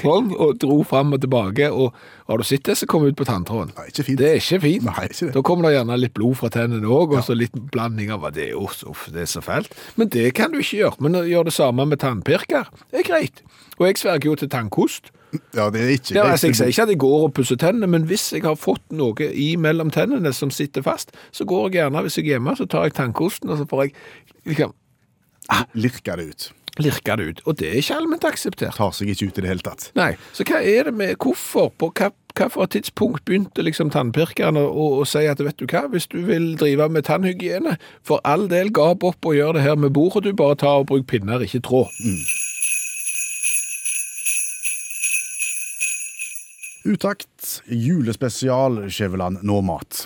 sånn, 0.00 0.32
og 0.34 0.56
dro 0.62 0.78
fram 0.88 1.12
og 1.14 1.20
tilbake. 1.22 1.68
Og 1.70 1.92
har 2.26 2.40
du 2.40 2.44
sett 2.48 2.64
det 2.66 2.76
som 2.80 2.88
kom 2.90 3.04
ut 3.06 3.16
på 3.18 3.26
tanntråden? 3.28 3.74
Nei, 3.76 3.86
ikke 3.92 4.06
fint. 4.08 4.18
Det 4.22 4.30
er 4.30 4.40
ikke 4.40 4.60
fint. 4.64 4.86
Nei, 4.88 5.06
ikke 5.10 5.26
det. 5.28 5.32
Da 5.36 5.42
kommer 5.46 5.68
det 5.68 5.74
gjerne 5.76 5.98
litt 6.00 6.14
blod 6.16 6.38
fra 6.40 6.50
tennene 6.54 6.88
òg, 6.88 7.14
og 7.18 7.24
så 7.26 7.36
litt 7.36 7.54
blanding 7.74 8.10
av 8.16 8.24
det. 8.34 8.50
uff, 8.56 9.06
det 9.12 9.26
er 9.26 9.30
så 9.30 9.42
fælt. 9.44 9.76
Men 10.00 10.08
det 10.08 10.32
kan 10.38 10.50
du 10.54 10.58
ikke 10.62 10.80
gjøre. 10.80 11.00
Men 11.04 11.20
å 11.20 11.24
gjøre 11.28 11.50
det 11.50 11.56
samme 11.58 11.86
med 11.86 12.00
tannpirker 12.02 12.64
er 12.92 13.06
greit. 13.06 13.44
Og 13.78 13.86
jeg 13.90 14.00
sverger 14.02 14.30
jo 14.32 14.34
til 14.40 14.48
tannkost. 14.48 15.12
Ja, 15.56 15.68
det 15.70 15.80
er 15.82 15.92
ikke 15.94 16.14
Ja, 16.16 16.24
altså, 16.30 16.46
jeg 16.50 16.56
sier 16.58 16.72
ikke 16.72 16.82
at 16.86 16.92
jeg 16.94 16.98
går 17.04 17.26
og 17.28 17.34
pusser 17.36 17.56
tennene, 17.60 17.86
men 17.90 18.06
hvis 18.10 18.28
jeg 18.32 18.42
har 18.46 18.56
fått 18.58 18.84
noe 18.94 19.28
i 19.32 19.54
mellom 19.60 19.90
tennene 19.94 20.32
som 20.36 20.50
sitter 20.54 20.82
fast, 20.86 21.14
så 21.34 21.44
går 21.48 21.68
jeg 21.68 21.78
gjerne, 21.82 22.02
hvis 22.06 22.18
jeg 22.18 22.26
er 22.28 22.36
hjemme, 22.36 22.56
så 22.58 22.66
tar 22.66 22.88
jeg 22.88 22.94
tannkosten, 22.98 23.50
og 23.50 23.58
så 23.62 23.66
får 23.70 23.86
jeg 23.86 23.94
liksom, 24.52 24.74
Lirker 25.74 26.16
det 26.16 26.24
ut. 26.30 26.50
lirke 26.80 27.16
det 27.16 27.24
ut. 27.28 27.40
Og 27.46 27.56
det 27.60 27.68
er 27.68 27.74
ikke 27.82 27.96
allment 28.00 28.24
akseptert. 28.24 28.74
Tar 28.78 28.92
seg 28.96 29.10
ikke 29.12 29.28
ut 29.28 29.38
i 29.38 29.42
det 29.44 29.50
hele 29.50 29.62
tatt. 29.66 29.90
Nei, 29.94 30.14
så 30.34 30.46
hva 30.48 30.62
er 30.64 30.88
det 30.88 30.94
med, 30.96 31.12
hvorfor, 31.22 31.68
på 31.78 31.90
hva, 31.94 32.08
hva 32.34 32.48
for 32.50 32.64
et 32.64 32.72
tidspunkt 32.74 33.22
begynte 33.28 33.62
liksom 33.62 33.92
tannpirkerne 33.94 34.58
å, 34.64 34.86
å 35.02 35.04
si 35.06 35.22
at, 35.30 35.38
vet 35.44 35.60
du 35.60 35.68
hva, 35.70 35.84
hvis 35.92 36.08
du 36.10 36.18
vil 36.26 36.54
drive 36.58 36.88
med 36.90 37.04
tannhygiene, 37.06 37.76
for 38.02 38.24
all 38.24 38.48
del 38.50 38.72
gap 38.74 39.04
opp 39.06 39.28
og 39.28 39.36
gjør 39.36 39.54
det 39.58 39.66
her 39.68 39.76
med 39.78 39.92
bordet, 39.94 40.24
du 40.24 40.32
bare 40.40 40.56
tar 40.64 40.80
og 40.82 40.88
bruk 40.90 41.06
pinner, 41.12 41.44
ikke 41.46 41.62
tråd. 41.68 41.92
Utakt, 46.84 47.62
julespesial, 47.64 48.82
Skjæveland, 48.92 49.40
nå 49.46 49.60
mat. 49.64 50.02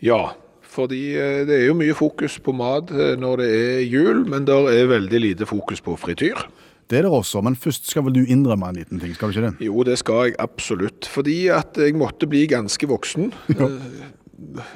Ja, 0.00 0.30
fordi 0.64 1.02
eh, 1.20 1.42
det 1.44 1.58
er 1.58 1.66
jo 1.66 1.74
mye 1.76 1.96
fokus 1.96 2.38
på 2.40 2.54
mat 2.56 2.88
eh, 2.94 3.12
når 3.20 3.42
det 3.42 3.48
er 3.58 3.82
jul, 3.84 4.22
men 4.30 4.46
det 4.48 4.56
er 4.72 4.88
veldig 4.88 5.20
lite 5.20 5.48
fokus 5.48 5.84
på 5.84 5.98
frityr. 6.00 6.46
Det 6.88 6.96
er 6.96 7.04
det 7.04 7.12
også, 7.12 7.42
men 7.44 7.58
først 7.60 7.90
skal 7.92 8.06
vel 8.06 8.16
du 8.16 8.22
innrømme 8.24 8.70
en 8.70 8.78
liten 8.80 9.02
ting, 9.02 9.12
skal 9.12 9.28
du 9.28 9.36
ikke 9.36 9.50
det? 9.50 9.66
Jo, 9.68 9.84
det 9.84 9.98
skal 10.00 10.30
jeg 10.30 10.38
absolutt. 10.40 11.10
Fordi 11.12 11.36
at 11.52 11.76
jeg 11.76 11.92
måtte 12.00 12.30
bli 12.30 12.46
ganske 12.48 12.88
voksen. 12.88 13.28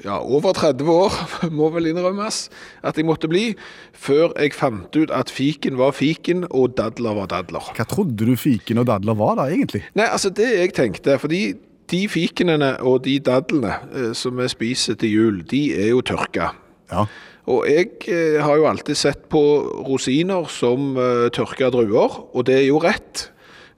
Ja, 0.03 0.17
over 0.19 0.57
30 0.59 0.89
år, 0.91 1.17
må 1.59 1.69
vel 1.75 1.93
innrømmes, 1.93 2.49
at 2.83 2.99
jeg 2.99 3.07
måtte 3.07 3.31
bli, 3.31 3.53
før 3.95 4.33
jeg 4.35 4.57
fant 4.59 4.97
ut 4.99 5.13
at 5.15 5.31
fiken 5.31 5.79
var 5.79 5.95
fiken, 5.95 6.49
og 6.51 6.75
dadler 6.79 7.15
var 7.21 7.31
dadler. 7.31 7.69
Hva 7.77 7.87
trodde 7.87 8.27
du 8.27 8.35
fiken 8.39 8.83
og 8.83 8.89
dadler 8.91 9.19
var 9.19 9.39
da, 9.39 9.47
egentlig? 9.55 9.85
Nei, 9.99 10.09
altså 10.11 10.33
det 10.35 10.51
jeg 10.51 10.75
tenkte, 10.79 11.19
fordi 11.23 11.45
de 11.93 12.07
fikenene 12.11 12.75
og 12.89 13.05
de 13.07 13.19
dadlene 13.23 13.77
eh, 13.93 14.11
som 14.19 14.41
vi 14.41 14.49
spiser 14.51 14.99
til 14.99 15.15
jul, 15.15 15.43
de 15.51 15.69
er 15.77 15.93
jo 15.93 16.03
tørka. 16.11 16.53
Ja. 16.93 17.07
Og 17.51 17.67
jeg 17.67 17.91
eh, 18.11 18.39
har 18.43 18.59
jo 18.59 18.69
alltid 18.71 18.99
sett 18.99 19.27
på 19.33 19.43
rosiner 19.87 20.47
som 20.53 20.97
eh, 20.99 21.29
tørka 21.35 21.71
druer, 21.75 22.21
og 22.33 22.47
det 22.49 22.61
er 22.61 22.69
jo 22.69 22.83
rett. 22.83 23.29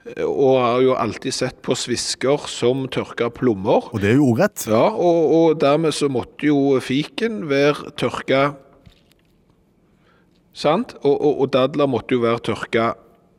Og 0.05 0.59
har 0.61 0.83
jo 0.85 0.93
alltid 1.01 1.33
sett 1.33 1.61
på 1.65 1.73
svisker 1.73 2.43
som 2.51 2.83
tørka 2.93 3.31
plommer. 3.33 3.87
Og 3.89 4.03
det 4.03 4.11
er 4.11 4.19
jo 4.19 4.27
ordrett. 4.35 4.67
Ja, 4.69 4.83
og, 4.93 5.31
og 5.33 5.55
dermed 5.63 5.95
så 5.97 6.11
måtte 6.13 6.45
jo 6.51 6.75
fiken 6.83 7.47
være 7.49 7.89
tørka 7.97 8.43
Sant? 10.55 10.93
Og, 11.03 11.15
og, 11.19 11.41
og 11.43 11.49
dadler 11.51 11.89
måtte 11.91 12.15
jo 12.15 12.21
være 12.23 12.39
tørka 12.47 12.93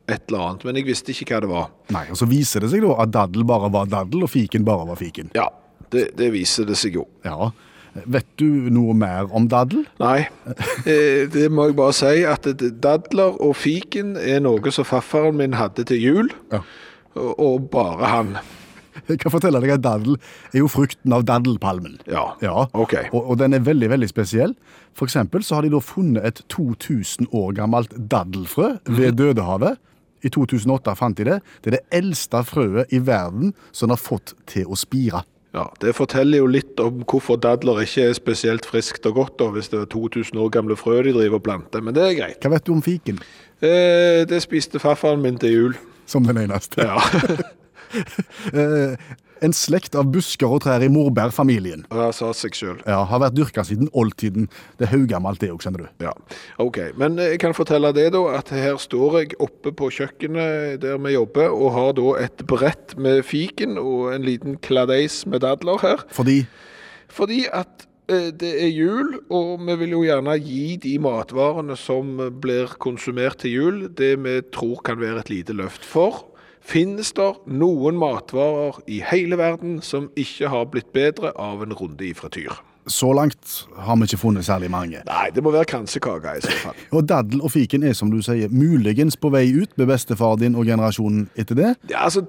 et 0.07 0.29
eller 0.29 0.43
annet, 0.43 0.65
men 0.67 0.77
jeg 0.79 0.85
visste 0.87 1.11
ikke 1.11 1.33
hva 1.33 1.39
det 1.43 1.49
var. 1.49 1.71
Nei, 1.95 2.03
Og 2.13 2.19
så 2.19 2.27
viser 2.29 2.63
det 2.63 2.69
seg 2.71 2.83
da 2.85 2.93
at 3.03 3.13
daddel 3.15 3.47
bare 3.47 3.71
var 3.73 3.89
daddel, 3.91 4.27
og 4.27 4.31
fiken 4.31 4.67
bare 4.67 4.85
var 4.87 4.99
fiken. 4.99 5.31
Ja, 5.35 5.47
det, 5.91 6.11
det 6.19 6.29
viser 6.35 6.67
det 6.69 6.77
seg 6.79 6.99
jo. 6.99 7.07
Ja. 7.25 7.49
Vet 8.05 8.27
du 8.37 8.69
noe 8.69 8.93
mer 8.93 9.25
om 9.33 9.47
daddel? 9.49 9.85
Nei, 9.99 10.27
eh, 10.85 11.25
det 11.33 11.47
må 11.51 11.65
jeg 11.69 11.75
bare 11.79 11.95
si 11.97 12.21
at 12.27 12.45
dadler 12.83 13.39
og 13.41 13.55
fiken 13.57 14.15
er 14.21 14.39
noe 14.45 14.71
som 14.71 14.85
farfaren 14.85 15.37
min 15.39 15.53
hadde 15.57 15.85
til 15.89 15.97
jul, 16.03 16.29
Ja. 16.53 16.61
og, 17.15 17.33
og 17.39 17.69
bare 17.73 18.11
han. 18.11 18.35
Jeg 19.07 19.19
kan 19.21 19.31
fortelle 19.31 19.59
deg 19.61 19.71
at 19.75 19.83
daddel 19.85 20.17
er 20.53 20.59
jo 20.63 20.67
frukten 20.67 21.13
av 21.13 21.23
daddelpalmen. 21.29 21.99
Ja, 22.09 22.31
Ja, 22.41 22.65
ok. 22.73 22.95
og, 23.13 23.29
og 23.29 23.37
den 23.39 23.53
er 23.53 23.59
veldig, 23.65 23.89
veldig 23.93 24.09
spesiell. 24.09 24.55
For 24.97 25.05
eksempel 25.05 25.43
så 25.45 25.55
har 25.59 25.61
de 25.67 25.69
da 25.69 25.79
funnet 25.79 26.25
et 26.25 26.41
2000 26.49 27.29
år 27.31 27.53
gammelt 27.59 27.93
daddelfrø 28.09 28.71
ved 28.89 29.13
Dødehavet. 29.19 29.77
I 30.25 30.29
2008 30.33 30.95
fant 30.97 31.17
de 31.19 31.27
det. 31.29 31.35
Det 31.61 31.69
er 31.69 31.75
det 31.77 31.85
eldste 31.93 32.41
frøet 32.43 32.89
i 32.91 32.97
verden 33.05 33.53
som 33.71 33.93
har 33.93 34.01
fått 34.01 34.33
til 34.49 34.65
å 34.65 34.75
spire. 34.75 35.21
Ja, 35.55 35.63
Det 35.81 35.95
forteller 35.95 36.41
jo 36.41 36.47
litt 36.51 36.79
om 36.83 37.03
hvorfor 37.07 37.39
dadler 37.41 37.79
ikke 37.81 38.09
er 38.09 38.17
spesielt 38.17 38.65
friskt 38.67 39.05
og 39.09 39.15
godt, 39.15 39.37
da, 39.39 39.47
hvis 39.55 39.69
det 39.71 39.79
er 39.79 39.85
2000 39.93 40.39
år 40.43 40.49
gamle 40.53 40.75
frø 40.75 40.99
de 41.03 41.13
driver 41.15 41.39
og 41.39 41.43
planter, 41.43 41.81
men 41.81 41.95
det 41.95 42.03
er 42.03 42.17
greit. 42.19 42.41
Hva 42.43 42.51
vet 42.53 42.67
du 42.67 42.73
om 42.75 42.83
fiken? 42.83 43.21
Eh, 43.61 44.25
det 44.27 44.41
spiste 44.43 44.79
farfaren 44.79 45.23
min 45.23 45.39
til 45.41 45.55
jul. 45.55 45.77
Som 46.05 46.27
den 46.27 46.37
eneste. 46.43 46.83
Ja, 46.83 46.99
Eh, 48.53 48.97
en 49.45 49.53
slekt 49.55 49.95
av 49.97 50.07
busker 50.13 50.51
og 50.51 50.63
trær 50.65 50.83
i 50.85 50.89
Morbær-familien. 50.91 51.85
og 51.91 52.13
sa 52.15 52.31
seg 52.35 52.55
sjøl. 52.57 52.77
Ja, 52.87 53.03
har 53.07 53.21
vært 53.23 53.35
dyrka 53.37 53.63
siden 53.67 53.89
oldtiden. 53.93 54.47
Det 54.77 54.87
er 54.87 54.93
haugammalt 54.95 55.41
det 55.43 55.51
òg, 55.53 55.61
skjønner 55.63 55.85
du. 55.85 56.05
Ja, 56.07 56.13
ok. 56.63 56.79
Men 56.99 57.17
jeg 57.21 57.39
kan 57.43 57.55
fortelle 57.57 57.91
det 57.95 58.11
da, 58.15 58.23
at 58.37 58.49
her 58.55 58.79
står 58.81 59.19
jeg 59.21 59.39
oppe 59.43 59.73
på 59.77 59.89
kjøkkenet 59.93 60.81
der 60.83 60.97
vi 61.03 61.15
jobber, 61.15 61.51
og 61.53 61.75
har 61.75 61.91
da 61.97 62.15
et 62.23 62.45
brett 62.49 62.95
med 62.97 63.23
fiken 63.27 63.77
og 63.81 64.13
en 64.15 64.25
liten 64.27 64.57
kladeis 64.63 65.23
med 65.29 65.45
dadler 65.45 65.83
her. 65.83 66.07
Fordi 66.13 66.45
Fordi 67.07 67.45
at 67.53 67.87
eh, 68.11 68.31
det 68.35 68.49
er 68.63 68.71
jul, 68.73 69.19
og 69.31 69.61
vi 69.63 69.75
vil 69.79 69.93
jo 69.95 70.01
gjerne 70.03 70.35
gi 70.43 70.75
de 70.83 70.97
matvarene 70.99 71.77
som 71.79 72.17
blir 72.41 72.73
konsumert 72.83 73.39
til 73.43 73.51
jul, 73.53 73.77
det 73.95 74.17
vi 74.23 74.41
tror 74.53 74.81
kan 74.83 74.99
være 74.99 75.23
et 75.23 75.31
lite 75.31 75.55
løft 75.55 75.85
for. 75.87 76.25
Finnes 76.67 77.13
det 77.15 77.29
noen 77.47 77.95
matvarer 77.95 78.81
i 78.91 78.97
hele 78.99 79.37
verden 79.39 79.77
som 79.79 80.09
ikke 80.19 80.49
har 80.51 80.65
blitt 80.67 80.89
bedre 80.91 81.31
av 81.39 81.61
en 81.63 81.71
runde 81.71 82.03
i 82.03 82.11
frityr? 82.17 82.57
Så 82.87 83.11
langt 83.13 83.67
har 83.75 83.97
vi 83.99 84.07
ikke 84.07 84.19
funnet 84.21 84.45
særlig 84.47 84.69
mange. 84.71 85.01
Nei, 85.07 85.27
det 85.35 85.43
må 85.43 85.51
være 85.53 85.67
kransekake 85.71 86.37
i 86.37 86.43
så 86.45 86.53
fall. 86.61 86.81
Og 86.95 87.05
daddel 87.07 87.43
og 87.43 87.51
fiken 87.53 87.85
er, 87.87 87.95
som 87.97 88.11
du 88.11 88.19
sier, 88.25 88.51
muligens 88.51 89.17
på 89.19 89.31
vei 89.33 89.45
ut 89.53 89.73
med 89.79 89.89
bestefar 89.91 90.37
din 90.41 90.55
og 90.57 90.67
generasjonen 90.69 91.27
etter 91.39 91.59
det. 91.59 91.73
Ja, 91.91 92.05
altså, 92.07 92.23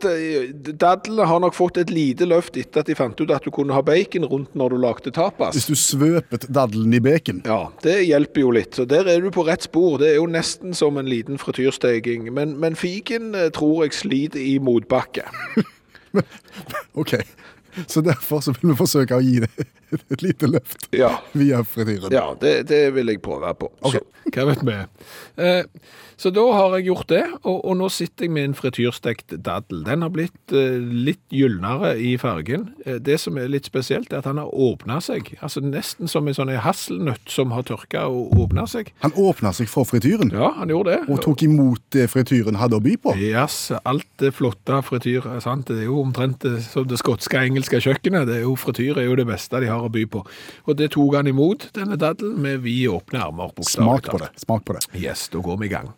Dadlene 0.69 1.29
har 1.29 1.43
nok 1.43 1.57
fått 1.57 1.81
et 1.83 1.93
lite 1.95 2.29
løft 2.29 2.59
etter 2.61 2.83
at 2.83 2.91
de 2.91 2.97
fant 2.99 3.19
ut 3.21 3.33
at 3.35 3.47
du 3.47 3.53
kunne 3.55 3.77
ha 3.77 3.83
bacon 3.85 4.27
rundt 4.29 4.55
når 4.59 4.75
du 4.75 4.81
lagde 4.83 5.15
tapas. 5.15 5.57
Hvis 5.57 5.71
du 5.71 5.79
svøpet 5.79 6.49
daddelen 6.53 6.95
i 6.99 7.03
bacon. 7.05 7.43
Ja, 7.49 7.69
det 7.85 8.01
hjelper 8.07 8.45
jo 8.45 8.53
litt. 8.59 8.75
Så 8.79 8.87
der 8.89 9.09
er 9.09 9.23
du 9.23 9.31
på 9.35 9.47
rett 9.49 9.67
spor. 9.67 9.99
Det 10.03 10.13
er 10.13 10.19
jo 10.19 10.29
nesten 10.31 10.77
som 10.77 10.99
en 11.01 11.09
liten 11.09 11.41
frityrsteking. 11.41 12.29
Men, 12.35 12.57
men 12.61 12.79
fiken 12.79 13.35
eh, 13.35 13.51
tror 13.55 13.87
jeg 13.87 13.99
sliter 13.99 14.43
i 14.43 14.59
motbakke. 14.63 15.27
Ok, 16.99 17.13
så 17.87 18.01
derfor 18.01 18.41
så 18.41 18.55
vil 18.57 18.73
vi 18.73 18.77
forsøke 18.79 19.19
å 19.19 19.23
gi 19.23 19.43
det 19.45 19.67
et 20.13 20.23
lite 20.25 20.51
løft 20.51 20.89
Ja, 20.97 21.15
via 21.33 21.63
frityren. 21.65 22.13
ja 22.15 22.27
det, 22.41 22.57
det 22.69 22.83
vil 22.97 23.13
jeg 23.15 23.23
prøve 23.25 23.55
på. 23.59 23.71
Ok. 23.83 23.99
Så, 23.99 24.05
hva 24.35 24.45
vet 24.51 24.63
vi? 24.67 24.77
Eh, 25.41 25.65
så 26.19 26.33
da 26.35 26.43
har 26.51 26.73
jeg 26.77 26.89
gjort 26.89 27.07
det, 27.13 27.21
og, 27.47 27.61
og 27.63 27.77
nå 27.79 27.87
sitter 27.95 28.27
jeg 28.27 28.33
med 28.35 28.49
en 28.49 28.55
frityrstekt 28.59 29.37
daddel. 29.47 29.85
Den 29.87 30.03
har 30.03 30.11
blitt 30.13 30.53
eh, 30.53 30.81
litt 30.83 31.23
gylnere 31.31 31.93
i 32.03 32.17
fargen. 32.19 32.65
Eh, 32.85 32.97
det 33.01 33.21
som 33.23 33.39
er 33.39 33.47
litt 33.53 33.69
spesielt, 33.71 34.11
er 34.13 34.19
at 34.21 34.27
han 34.27 34.41
har 34.43 34.51
åpna 34.51 34.99
seg. 35.05 35.31
Altså 35.39 35.63
nesten 35.63 36.11
som 36.11 36.27
en 36.29 36.35
sånn 36.37 36.51
hasselnøtt 36.65 37.31
som 37.31 37.55
har 37.55 37.63
tørka 37.69 38.03
og 38.11 38.35
åpna 38.45 38.67
seg. 38.69 38.91
Han 39.05 39.15
åpna 39.15 39.53
seg 39.57 39.71
for 39.71 39.87
frityren 39.89 40.33
Ja, 40.35 40.51
han 40.59 40.73
gjorde 40.75 40.97
det. 40.99 41.07
og 41.15 41.23
tok 41.25 41.47
imot 41.47 41.85
det 41.95 42.09
frityren 42.11 42.59
hadde 42.59 42.81
å 42.81 42.85
by 42.85 42.97
på. 43.07 43.15
Yes, 43.23 43.71
alt 43.85 44.09
det 44.21 44.33
flotte 44.37 44.83
frityr 44.85 45.31
sant. 45.45 45.71
Det 45.71 45.85
er 45.85 45.89
jo 45.89 46.03
omtrent 46.03 46.43
det, 46.45 46.57
som 46.67 46.85
det 46.91 46.99
skotske 47.01 47.39
engelske 47.47 47.79
kjøkkenet. 47.85 48.27
Det 48.29 48.41
er 48.41 48.45
jo 48.49 48.57
Frityr 48.59 48.99
er 48.99 49.07
jo 49.07 49.15
det 49.21 49.29
beste 49.31 49.63
de 49.63 49.71
har 49.71 49.78
å 49.87 49.91
by 49.93 50.05
på. 50.11 50.23
Og 50.67 50.77
det 50.79 50.91
tok 50.95 51.15
han 51.19 51.27
imot, 51.31 51.69
denne 51.77 51.97
daddelen, 52.01 52.39
med 52.43 52.61
vide 52.65 52.91
åpne 52.97 53.21
armer. 53.29 53.53
Smak 53.67 54.09
på 54.11 54.19
det. 54.23 54.31
Smak 54.43 54.65
på 54.69 54.77
det. 54.77 54.83
Yes, 54.99 55.29
da 55.33 55.39
går 55.45 55.59
vi 55.63 55.67
i 55.69 55.73
gang. 55.73 55.93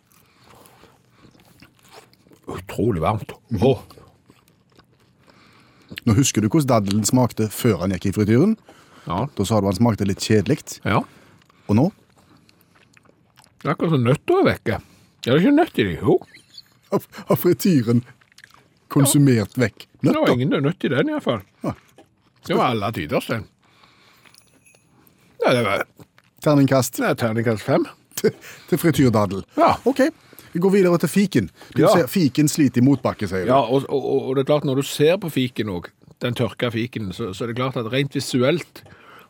Utrolig 2.51 3.01
varmt. 3.01 3.33
Åh, 3.61 3.79
Nå 6.07 6.13
husker 6.17 6.41
du 6.41 6.47
hvordan 6.47 6.69
daddelen 6.71 7.03
smakte 7.05 7.49
før 7.51 7.81
han 7.83 7.91
gikk 7.93 8.05
i 8.09 8.13
frityren. 8.15 8.53
ja, 9.05 9.25
Da 9.35 9.45
sa 9.45 9.59
du 9.61 9.67
han 9.67 9.75
smakte 9.77 10.07
litt 10.07 10.23
kjedelig. 10.23 10.79
ja. 10.85 11.01
Og 11.67 11.75
nå 11.77 11.91
Det 13.61 13.67
er 13.69 13.73
akkurat 13.75 13.91
som 13.93 14.03
nøtta 14.03 14.39
er 14.39 14.45
vekke. 14.47 14.79
Er 15.27 15.35
det 15.37 15.41
ikke 15.43 15.51
nøtt 15.55 15.77
i 15.79 15.83
det? 15.83 15.99
Jo, 16.01 16.17
har 16.91 17.01
har 17.29 17.37
frityren 17.37 18.01
konsumert 18.89 19.53
vekk 19.55 19.85
det 20.01 20.15
var 20.15 20.31
ingen 20.33 20.49
nøtt 20.49 20.83
i 20.83 20.89
den 20.89 21.09
i 21.09 21.13
hvert 21.13 21.23
fall. 21.23 21.41
Ja. 21.63 21.73
Det 22.47 22.55
var 22.57 22.71
alle 22.73 22.89
tiders, 22.91 23.27
den. 23.29 23.43
Ja, 25.45 25.53
det 25.57 25.63
var 25.65 25.83
Terningkast 26.41 26.97
det 26.97 27.05
er 27.11 27.17
terningkast 27.21 27.61
fem. 27.65 27.85
til, 28.21 28.33
til 28.69 28.77
frityrdaddel. 28.81 29.43
Ja. 29.57 29.75
OK. 29.85 30.01
Vi 30.53 30.59
går 30.59 30.73
videre 30.73 30.97
til 30.99 31.09
fiken. 31.09 31.49
Du 31.75 31.81
Ja. 31.83 31.91
ser 31.95 32.07
Fiken 32.11 32.49
sliter 32.51 32.81
i 32.81 32.85
motbakke, 32.85 33.27
sier 33.29 33.45
du. 33.45 33.51
Ja, 33.53 33.61
og, 33.61 33.85
og, 33.89 34.07
og 34.29 34.35
det 34.35 34.43
er 34.43 34.49
klart, 34.51 34.65
når 34.67 34.81
du 34.81 34.87
ser 34.87 35.15
på 35.21 35.29
fiken 35.31 35.69
òg, 35.71 35.87
den 36.21 36.35
tørka 36.37 36.69
fiken, 36.73 37.13
så, 37.15 37.31
så 37.33 37.45
er 37.45 37.53
det 37.53 37.55
klart 37.61 37.77
at 37.79 37.87
rent 37.93 38.13
visuelt 38.17 38.81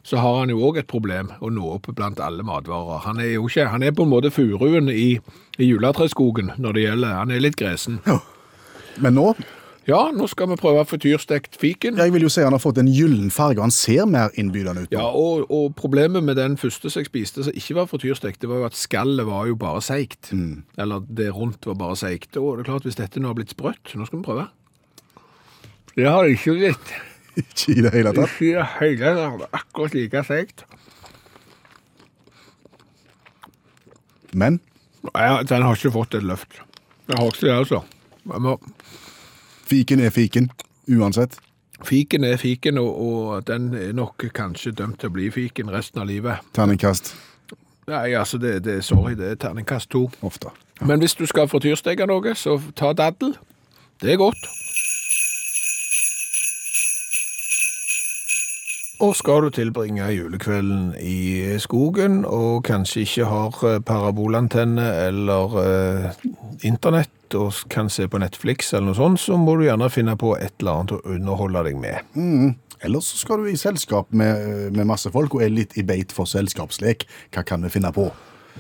så 0.04 0.18
har 0.18 0.40
han 0.40 0.50
jo 0.50 0.58
òg 0.66 0.80
et 0.82 0.88
problem 0.90 1.30
å 1.46 1.52
nå 1.54 1.62
opp 1.76 1.92
blant 1.94 2.18
alle 2.20 2.42
matvarer. 2.44 3.04
Han 3.06 3.20
er 3.22 3.36
jo 3.36 3.44
ikke, 3.48 3.68
han 3.70 3.84
er 3.86 3.94
på 3.94 4.02
en 4.08 4.10
måte 4.10 4.32
furuen 4.34 4.90
i, 4.90 5.20
i 5.62 5.68
juletreskogen 5.70 6.50
når 6.58 6.74
det 6.74 6.86
gjelder 6.88 7.14
Han 7.20 7.32
er 7.36 7.44
litt 7.46 7.56
gresen. 7.60 8.00
Men 8.98 9.14
nå 9.20 9.28
Ja, 9.90 10.12
nå 10.14 10.28
skal 10.30 10.46
vi 10.52 10.56
prøve 10.62 10.84
frityrstekt 10.86 11.56
fiken. 11.58 11.96
jeg 11.98 12.14
vil 12.14 12.22
jo 12.22 12.30
si 12.30 12.44
han 12.46 12.54
har 12.54 12.62
fått 12.62 12.78
en 12.78 12.88
gyllen 12.94 13.32
farge, 13.34 13.58
og 13.58 13.64
han 13.66 13.72
ser 13.74 14.06
mer 14.06 14.30
innbydende 14.38 14.84
ut. 14.84 14.92
nå. 14.92 14.98
Ja, 15.00 15.08
og, 15.10 15.48
og 15.52 15.74
problemet 15.76 16.22
med 16.24 16.36
den 16.38 16.54
første 16.62 16.90
som 16.94 17.02
jeg 17.02 17.10
spiste 17.10 17.44
som 17.48 17.54
ikke 17.58 17.76
var 17.80 17.88
frityrstekt, 17.90 18.42
det 18.42 18.50
var 18.52 18.62
jo 18.62 18.66
at 18.70 18.78
skallet 18.78 19.26
var 19.26 19.48
jo 19.50 19.56
bare 19.58 19.82
seigt. 19.82 20.30
Eller 20.78 21.02
det 21.10 21.32
rundt 21.34 21.66
var 21.66 21.74
bare 21.82 21.96
seigt. 21.98 22.38
Og 22.38 22.58
det 22.60 22.66
er 22.68 22.70
klart, 22.70 22.86
hvis 22.86 23.00
dette 23.02 23.20
nå 23.20 23.32
har 23.32 23.40
blitt 23.40 23.56
sprøtt, 23.56 23.96
nå 23.98 24.06
skal 24.06 24.20
vi 24.22 24.26
prøve. 24.30 24.46
Det 25.98 26.06
har 26.08 26.24
det 26.30 26.38
ikke 26.38 26.54
blitt. 26.60 26.94
Ikke 27.42 27.72
i 27.74 27.82
det 27.82 27.92
hele 27.96 28.12
tatt. 28.14 28.32
Ikke 28.38 28.88
i 28.92 28.96
det 29.00 29.08
hele 29.08 29.26
tatt. 29.40 29.54
Akkurat 29.56 29.94
like 29.96 30.22
seigt. 30.28 30.66
Men 34.34 34.60
Ja, 35.16 35.42
den 35.44 35.64
har 35.66 35.74
ikke 35.80 35.92
fått 35.96 36.14
et 36.20 36.24
løft. 36.28 36.60
Jeg 37.10 37.18
har 37.18 37.32
ikke 37.32 37.48
det, 37.48 37.54
altså. 37.56 37.80
Jeg 38.30 38.42
må- 38.46 38.60
fiken 39.72 40.04
er 40.04 40.12
fiken, 40.12 40.52
uansett. 40.92 41.40
Fiken 41.88 42.28
er 42.28 42.38
fiken, 42.38 42.78
og, 42.78 42.92
og 43.02 43.48
den 43.48 43.72
er 43.74 43.94
nok 43.98 44.28
kanskje 44.36 44.76
dømt 44.78 45.00
til 45.02 45.10
å 45.10 45.16
bli 45.16 45.32
fiken 45.34 45.72
resten 45.74 46.04
av 46.04 46.10
livet. 46.12 46.44
Terningkast 46.54 47.16
Nei, 47.90 48.14
altså, 48.14 48.38
det, 48.38 48.60
det, 48.64 48.84
sorry, 48.86 49.16
det 49.18 49.32
er 49.32 49.40
terningkast 49.42 49.90
to. 49.92 50.06
ofte. 50.22 50.52
Men 50.86 51.02
hvis 51.02 51.16
du 51.18 51.26
skal 51.26 51.50
frityrsteke 51.50 52.06
noe, 52.08 52.36
så 52.38 52.60
ta 52.78 52.94
daddel. 52.94 53.34
Det 54.02 54.14
er 54.14 54.20
godt. 54.22 54.38
Og 59.02 59.16
skal 59.18 59.48
du 59.48 59.50
tilbringe 59.56 60.06
julekvelden 60.14 60.92
i 61.02 61.58
skogen, 61.64 62.20
og 62.26 62.64
kanskje 62.68 63.02
ikke 63.06 63.26
har 63.32 63.58
eh, 63.70 63.80
parabolantenne 63.88 64.86
eller 65.08 65.56
eh, 65.64 66.28
internett, 66.70 67.10
og 67.40 67.56
kan 67.72 67.88
se 67.90 68.06
på 68.12 68.20
Netflix 68.22 68.74
eller 68.76 68.92
noe 68.92 68.98
sånt, 69.00 69.22
så 69.24 69.38
må 69.40 69.56
du 69.58 69.64
gjerne 69.66 69.88
finne 69.90 70.18
på 70.20 70.34
et 70.38 70.52
eller 70.60 70.82
annet 70.82 70.94
å 70.98 71.02
underholde 71.16 71.64
deg 71.70 71.80
med. 71.80 72.58
Ellers 72.84 73.08
så 73.14 73.22
skal 73.22 73.42
du 73.42 73.48
i 73.52 73.58
selskap 73.58 74.10
med, 74.12 74.70
med 74.76 74.90
masse 74.90 75.10
folk 75.14 75.38
og 75.38 75.46
er 75.46 75.54
litt 75.54 75.78
i 75.80 75.86
beit 75.88 76.12
for 76.14 76.28
selskapslek. 76.30 77.06
Hva 77.34 77.46
kan 77.48 77.64
vi 77.64 77.72
finne 77.72 77.94
på? 77.96 78.10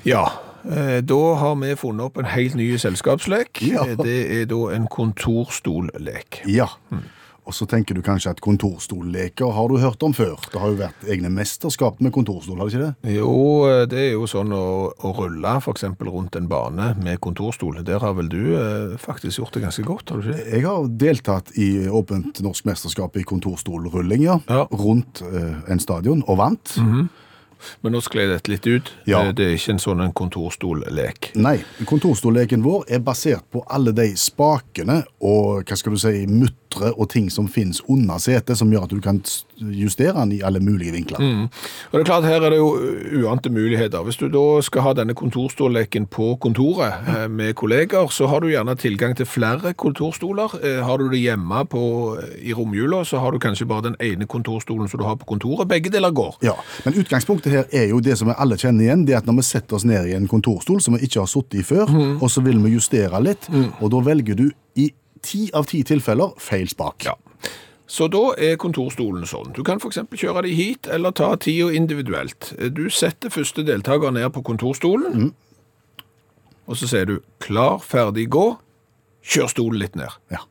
Ja, 0.08 0.24
eh, 0.64 1.02
da 1.04 1.20
har 1.42 1.58
vi 1.60 1.74
funnet 1.78 2.08
opp 2.08 2.18
en 2.22 2.30
helt 2.32 2.56
ny 2.56 2.70
selskapslek. 2.82 3.60
Ja. 3.68 3.84
Eh, 3.92 3.98
Det 4.00 4.18
er 4.40 4.46
da 4.50 4.62
en 4.78 4.88
kontorstollek. 4.90 6.42
Ja. 6.50 6.70
Og 7.52 7.56
så 7.58 7.66
tenker 7.68 7.98
du 7.98 8.00
kanskje 8.00 8.32
at 8.32 8.40
kontorstolleker 8.40 9.50
har 9.52 9.68
du 9.68 9.76
hørt 9.82 10.04
om 10.08 10.14
før. 10.16 10.38
Det 10.54 10.60
har 10.62 10.72
jo 10.72 10.78
vært 10.80 11.02
egne 11.12 11.28
mesterskap 11.36 11.98
med 12.00 12.14
kontorstol, 12.16 12.62
har 12.62 12.70
det 12.70 12.78
ikke 12.78 12.86
det? 12.86 13.16
Jo, 13.18 13.34
det 13.92 14.00
er 14.00 14.14
jo 14.14 14.30
sånn 14.32 14.54
å, 14.56 14.68
å 14.96 15.12
rulle 15.18 15.52
f.eks. 15.60 15.84
rundt 16.08 16.38
en 16.40 16.48
bane 16.48 16.94
med 17.04 17.20
kontorstol. 17.20 17.82
Der 17.84 18.00
har 18.00 18.16
vel 18.16 18.32
du 18.32 18.54
eh, 18.56 18.94
faktisk 19.04 19.42
gjort 19.42 19.58
det 19.58 19.66
ganske 19.66 19.84
godt, 19.84 20.14
har 20.14 20.22
du 20.24 20.30
ikke? 20.32 20.46
Jeg 20.48 20.64
har 20.70 20.88
deltatt 21.04 21.52
i 21.60 21.68
åpent 21.92 22.40
norsk 22.46 22.72
mesterskap 22.72 23.20
i 23.20 23.26
kontorstolrulling, 23.28 24.24
ja. 24.30 24.40
Ja. 24.48 24.64
Rundt 24.72 25.20
eh, 25.28 25.60
en 25.68 25.84
stadion, 25.84 26.24
og 26.32 26.40
vant. 26.40 26.78
Men 27.84 27.94
nå 27.94 28.02
skled 28.02 28.32
dette 28.32 28.52
litt 28.52 28.68
ut. 28.68 28.92
Ja. 29.10 29.26
Det, 29.36 29.46
er 29.46 29.60
ikke 29.60 29.76
en 29.76 29.84
sånn 29.84 30.06
en 30.08 30.16
kontorstollek. 30.16 31.34
Nei, 31.42 31.58
kontorstolleken 31.90 32.64
vår 32.66 32.88
er 32.96 33.04
basert 33.06 33.46
på 33.52 33.66
alle 33.68 33.94
de 33.96 34.08
spakene 34.18 35.02
og 35.20 35.68
hva 35.68 35.78
skal 35.78 36.00
du 36.00 36.02
si, 36.02 36.24
mutre 36.72 36.92
og 36.98 37.10
ting 37.10 37.30
som 37.32 37.48
finnes 37.48 37.82
under 37.90 38.18
setet, 38.20 38.58
som 38.58 38.72
gjør 38.72 38.84
at 38.86 38.90
du 38.92 39.02
kan 39.02 39.22
justere 39.62 40.14
den 40.16 40.32
i 40.32 40.42
alle 40.42 40.60
mulige 40.60 40.92
vinkler. 40.92 41.20
Og 41.20 41.94
det 41.94 42.02
er 42.02 42.06
klart, 42.08 42.24
Her 42.24 42.42
er 42.46 42.50
det 42.52 42.58
jo 42.58 42.78
uante 43.24 43.50
muligheter. 43.50 44.04
Hvis 44.04 44.18
du 44.18 44.28
da 44.30 44.62
skal 44.62 44.82
ha 44.82 44.94
denne 44.94 45.14
kontorstolleken 45.14 46.08
på 46.08 46.36
kontoret 46.42 46.94
eh, 47.08 47.28
med 47.30 47.54
kolleger, 47.56 48.08
så 48.12 48.28
har 48.28 48.40
du 48.42 48.48
gjerne 48.50 48.76
tilgang 48.76 49.16
til 49.16 49.26
flere 49.26 49.74
kontorstoler. 49.74 50.56
Eh, 50.64 50.82
Har 50.86 50.98
du 50.98 51.10
det 51.10 51.20
hjemme 51.20 51.66
på, 51.70 52.18
i 52.42 52.54
romjula, 52.54 53.04
så 53.06 53.20
har 53.20 53.32
du 53.32 53.40
kanskje 53.40 53.66
bare 53.68 53.90
den 53.92 53.96
ene 54.02 54.26
kontorstolen 54.26 54.88
som 54.90 55.00
du 55.00 55.06
har 55.06 55.16
på 55.16 55.26
kontoret. 55.26 55.68
Begge 55.68 55.90
deler 55.92 56.12
går. 56.12 56.38
Ja, 56.44 56.54
Men 56.86 56.94
utgangspunktet 56.94 57.52
her 57.52 57.66
er 57.72 57.90
jo 57.90 58.00
det 58.00 58.18
som 58.18 58.28
vi 58.28 58.34
alle 58.38 58.58
kjenner 58.58 58.84
igjen. 58.86 59.06
Det 59.06 59.16
at 59.18 59.26
når 59.26 59.42
vi 59.42 59.42
setter 59.46 59.76
oss 59.76 59.86
ned 59.86 60.08
i 60.08 60.16
en 60.18 60.28
kontorstol 60.28 60.82
som 60.82 60.96
vi 60.96 61.06
ikke 61.06 61.22
har 61.22 61.28
sittet 61.30 61.60
i 61.60 61.64
før, 61.64 61.92
og 62.22 62.30
så 62.32 62.42
vil 62.42 62.58
vi 62.64 62.74
justere 62.76 63.22
litt, 63.22 63.50
og 63.82 63.92
da 63.92 64.02
velger 64.06 64.36
du 64.36 64.50
i 64.76 64.92
ti 65.24 65.50
av 65.54 65.68
ti 65.70 65.84
tilfeller 65.88 66.34
feil 66.42 66.70
spak. 66.72 67.06
Ja. 67.06 67.16
Så 67.92 68.08
da 68.08 68.32
er 68.40 68.56
kontorstolen 68.56 69.26
sånn. 69.28 69.52
Du 69.56 69.66
kan 69.68 69.82
f.eks. 69.82 70.00
kjøre 70.16 70.46
de 70.46 70.54
hit, 70.56 70.88
eller 70.88 71.12
ta 71.12 71.34
tida 71.36 71.74
individuelt. 71.76 72.54
Du 72.72 72.86
setter 72.90 73.34
første 73.34 73.66
deltaker 73.68 74.14
ned 74.16 74.30
på 74.32 74.44
kontorstolen, 74.48 75.34
og 76.68 76.78
så 76.80 76.88
sier 76.88 77.06
du 77.06 77.20
'klar, 77.40 77.82
ferdig, 77.84 78.30
gå'. 78.32 78.56
Kjør 79.22 79.50
stolen 79.52 79.80
litt 79.80 79.96
ned. 79.96 80.10
Ja. 80.32 80.46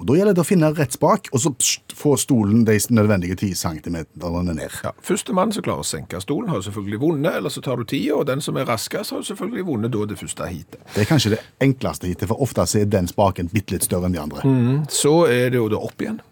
Og 0.00 0.06
Da 0.08 0.16
gjelder 0.16 0.36
det 0.36 0.40
å 0.40 0.48
finne 0.48 0.70
rett 0.72 0.94
spak, 0.96 1.28
og 1.32 1.42
så 1.42 1.52
få 2.00 2.14
stolen 2.16 2.64
de 2.64 2.78
nødvendige 2.88 3.36
10 3.36 3.54
centimeterne 3.60 4.54
ned. 4.56 4.72
Ja, 4.84 4.94
Førstemann 5.04 5.52
som 5.52 5.64
klarer 5.66 5.84
å 5.84 5.86
senke 5.86 6.20
stolen, 6.24 6.48
har 6.48 6.62
selvfølgelig 6.64 7.00
vunnet, 7.02 7.36
eller 7.36 7.52
så 7.52 7.60
tar 7.60 7.76
du 7.76 7.84
tida, 7.84 8.16
og 8.16 8.26
den 8.30 8.40
som 8.40 8.56
er 8.56 8.64
raskest, 8.64 9.12
har 9.12 9.22
selvfølgelig 9.28 9.66
vunnet 9.68 9.92
da 9.92 10.06
det 10.08 10.16
første 10.16 10.48
heatet. 10.48 10.80
Det 10.94 11.04
er 11.04 11.10
kanskje 11.10 11.34
det 11.36 11.40
enkleste 11.60 12.08
heatet, 12.08 12.30
for 12.32 12.40
ofte 12.40 12.64
er 12.80 12.88
den 12.88 13.10
spaken 13.12 13.52
bitte 13.52 13.76
litt 13.76 13.84
større 13.84 14.08
enn 14.08 14.16
de 14.16 14.22
andre. 14.22 14.44
Så 14.88 15.26
er 15.28 15.52
det 15.52 15.60
jo 15.60 15.68
da 15.68 15.82
opp 15.84 16.00
igjen. 16.00 16.22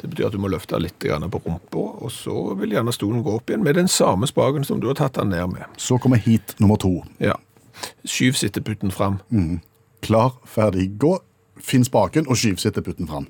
Det 0.00 0.10
betyr 0.12 0.26
at 0.30 0.34
du 0.36 0.40
må 0.40 0.48
løfte 0.52 0.80
litt 0.80 1.04
på 1.04 1.40
rumpa, 1.44 1.84
og 2.00 2.10
så 2.12 2.54
vil 2.60 2.72
gjerne 2.76 2.92
stolen 2.92 3.22
gå 3.24 3.36
opp 3.36 3.52
igjen 3.52 3.64
med 3.64 3.76
den 3.76 3.88
samme 3.88 4.28
spaken 4.28 4.64
som 4.64 4.80
du 4.80 4.88
har 4.88 4.98
tatt 4.98 5.20
den 5.20 5.32
ned 5.32 5.52
med. 5.52 5.68
Så 5.76 6.00
kommer 6.00 6.16
heat 6.20 6.56
nummer 6.60 6.80
to. 6.80 7.02
Ja. 7.20 7.36
Skyv 8.08 8.36
sitteputten 8.40 8.92
fram. 8.92 9.20
Klar, 10.04 10.32
ferdig, 10.48 10.90
gå. 11.00 11.18
Finn 11.60 11.84
spaken 11.84 12.26
og 12.28 12.36
skyv 12.36 12.56
sitteputten 12.58 13.08
fram. 13.08 13.26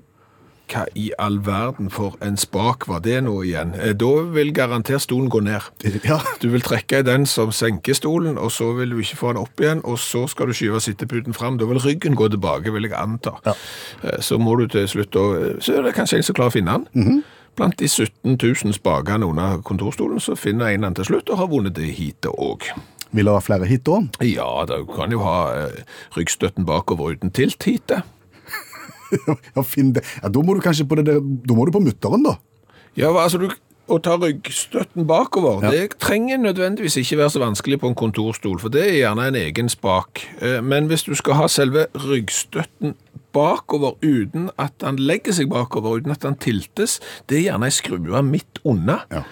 Hva 0.72 0.86
i 0.96 1.10
all 1.20 1.36
verden 1.44 1.90
for 1.92 2.14
en 2.24 2.38
spak 2.40 2.86
var 2.88 3.00
det 3.04 3.18
nå 3.26 3.34
igjen? 3.44 3.74
Eh, 3.76 3.92
Da 3.92 4.22
vil 4.32 4.52
garantert 4.56 5.02
stolen 5.04 5.28
gå 5.30 5.42
ned. 5.44 5.60
Ja, 6.08 6.18
Du 6.40 6.48
vil 6.48 6.62
trekke 6.64 6.98
i 6.98 7.02
den 7.02 7.26
som 7.26 7.52
senker 7.52 7.92
stolen, 7.94 8.38
og 8.38 8.50
så 8.50 8.70
vil 8.78 8.90
du 8.90 8.98
ikke 9.02 9.16
få 9.20 9.34
den 9.34 9.42
opp 9.42 9.60
igjen, 9.60 9.82
og 9.84 9.98
så 9.98 10.26
skal 10.28 10.46
du 10.48 10.52
skyve 10.56 10.80
sitteputen 10.80 11.34
fram. 11.36 11.58
Da 11.58 11.66
vil 11.68 11.78
ryggen 11.84 12.16
gå 12.16 12.28
tilbake, 12.32 12.72
vil 12.72 12.88
jeg 12.88 12.96
anta. 12.96 13.36
Ja. 13.44 13.52
Eh, 14.02 14.20
Så 14.24 14.38
må 14.40 14.56
du 14.58 14.66
til 14.68 14.88
slutt, 14.88 15.10
da- 15.12 15.60
så 15.60 15.76
er 15.78 15.82
det 15.82 15.94
kanskje 15.94 16.16
en 16.16 16.22
som 16.22 16.34
klarer 16.34 16.50
å 16.50 16.56
finne 16.56 16.72
den. 16.94 17.22
Blant 17.56 17.76
de 17.78 17.86
17 17.86 18.38
000 18.64 18.72
spakene 18.74 19.26
under 19.28 19.58
kontorstolen, 19.62 20.18
så 20.18 20.34
finner 20.34 20.66
en 20.72 20.80
den 20.80 20.94
til 20.94 21.04
slutt, 21.04 21.28
og 21.30 21.38
har 21.38 21.46
vunnet 21.46 21.74
det 21.74 21.92
heatet 21.94 22.32
òg. 22.32 22.64
Vil 23.14 23.24
det 23.28 23.34
være 23.36 23.46
flere 23.46 23.66
hit 23.70 23.84
da? 23.86 24.00
Ja, 24.26 24.48
du 24.66 24.80
kan 24.90 25.12
jo 25.14 25.20
ha 25.22 25.36
eh, 25.54 25.84
ryggstøtten 26.16 26.66
bakover 26.68 27.14
uten 27.14 27.30
tilt-heatet. 27.34 28.02
Ja, 29.54 29.62
finn 29.62 29.92
det. 29.94 30.02
Ja, 30.24 30.28
da 30.32 30.40
må 30.42 30.56
du 30.56 30.60
kanskje 30.64 30.86
på 30.90 30.96
det 30.98 31.04
der, 31.06 31.20
da 31.22 31.54
må 31.54 31.66
du 31.68 31.70
på 31.76 31.82
mutteren 31.84 32.24
da. 32.26 32.32
Ja, 32.98 33.12
altså 33.14 33.38
du, 33.38 33.46
å 33.86 33.98
ta 34.02 34.16
ryggstøtten 34.18 35.06
bakover, 35.06 35.62
Ja. 35.62 35.70
det 35.70 35.98
trenger 36.02 36.40
nødvendigvis 36.42 36.96
ikke 36.98 37.20
være 37.20 37.30
så 37.36 37.42
vanskelig 37.44 37.78
på 37.82 37.92
en 37.92 37.94
kontorstol, 38.00 38.58
for 38.58 38.72
det 38.74 38.82
er 38.88 38.96
gjerne 39.04 39.28
en 39.30 39.38
egen 39.38 39.70
spak. 39.70 40.24
Eh, 40.40 40.58
Men 40.66 40.88
hvis 40.90 41.04
du 41.06 41.14
skal 41.14 41.38
ha 41.38 41.46
selve 41.52 41.86
ryggstøtten 41.94 42.96
bakover 43.34 43.94
uten 44.02 44.48
at 44.58 44.74
den 44.82 44.96
legger 45.02 45.34
seg 45.36 45.48
bakover, 45.52 46.00
uten 46.00 46.10
at 46.14 46.22
den 46.26 46.34
tiltes, 46.42 46.98
det 47.28 47.38
er 47.38 47.46
gjerne 47.52 47.70
ei 47.70 47.74
skrue 47.74 48.22
midt 48.26 48.58
unna. 48.64 49.00
Ja. 49.14 49.22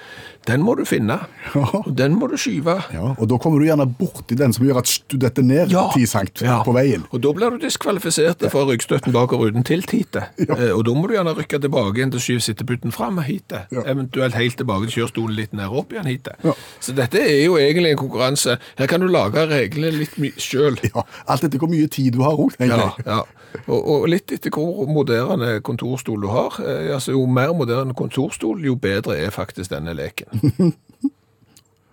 Den 0.47 0.63
må 0.67 0.75
du 0.75 0.83
finne, 0.85 1.21
Ja. 1.55 1.61
og 1.87 1.93
den 1.97 2.17
må 2.19 2.27
du 2.29 2.35
skyve. 2.37 2.75
Ja, 2.93 3.13
og 3.17 3.29
da 3.31 3.37
kommer 3.39 3.61
du 3.63 3.67
gjerne 3.69 3.87
borti 3.87 4.35
den 4.37 4.53
som 4.53 4.65
gjør 4.67 4.81
at 4.81 4.91
du 5.13 5.17
detter 5.23 5.43
ned 5.47 5.71
10 5.71 6.07
cent 6.11 6.43
Ja. 6.43 6.63
på 6.67 6.73
veien. 6.75 7.05
Og 7.13 7.21
da 7.23 7.31
blir 7.33 7.51
du 7.55 7.59
diskvalifisert 7.63 8.43
fra 8.51 8.65
ryggstøtten 8.67 9.13
bakover 9.15 9.53
uten 9.53 9.63
tilthite. 9.63 10.25
Eh, 10.41 10.73
Og 10.75 10.85
da 10.85 10.95
må 10.95 11.07
du 11.07 11.15
gjerne 11.15 11.35
rykke 11.37 11.61
tilbake 11.63 11.95
igjen 12.01 12.11
til 12.11 12.21
skyv 12.21 12.41
sitteputten 12.43 12.91
fram 12.93 13.19
hit. 13.23 13.53
Ja. 13.71 13.83
Eventuelt 13.87 14.35
helt 14.35 14.57
tilbake 14.59 14.89
til 14.91 15.03
kjørstolen 15.05 15.37
litt 15.37 15.53
ned 15.53 15.69
opp 15.71 15.93
igjen 15.93 16.07
hit. 16.11 16.27
Ja. 16.43 16.53
Så 16.81 16.93
dette 16.97 17.21
er 17.23 17.45
jo 17.45 17.55
egentlig 17.57 17.93
en 17.93 17.99
konkurranse. 18.03 18.59
Her 18.79 18.87
kan 18.91 19.01
du 19.01 19.07
lage 19.07 19.47
reglene 19.47 19.93
litt 19.99 20.19
sjøl. 20.43 20.77
Ja, 20.83 21.03
alt 21.29 21.45
etter 21.45 21.59
hvor 21.63 21.69
mye 21.71 21.87
tid 21.89 22.15
du 22.15 22.23
har 22.23 22.35
òg, 22.35 22.57
Ja, 22.59 22.67
egentlig. 22.67 23.07
ja. 23.07 23.21
Og, 23.69 23.85
og 23.87 24.09
litt 24.09 24.33
etter 24.33 24.51
hvor 24.51 24.87
moderne 24.89 25.61
kontorstol 25.61 26.23
du 26.23 26.29
har. 26.33 26.55
Eh, 26.65 26.95
altså 26.95 27.13
Jo 27.13 27.27
mer 27.27 27.53
moderne 27.53 27.93
kontorstol, 27.95 28.63
jo 28.65 28.75
bedre 28.81 29.19
er 29.21 29.31
faktisk 29.31 29.71
denne 29.71 29.93
leken. 29.95 30.32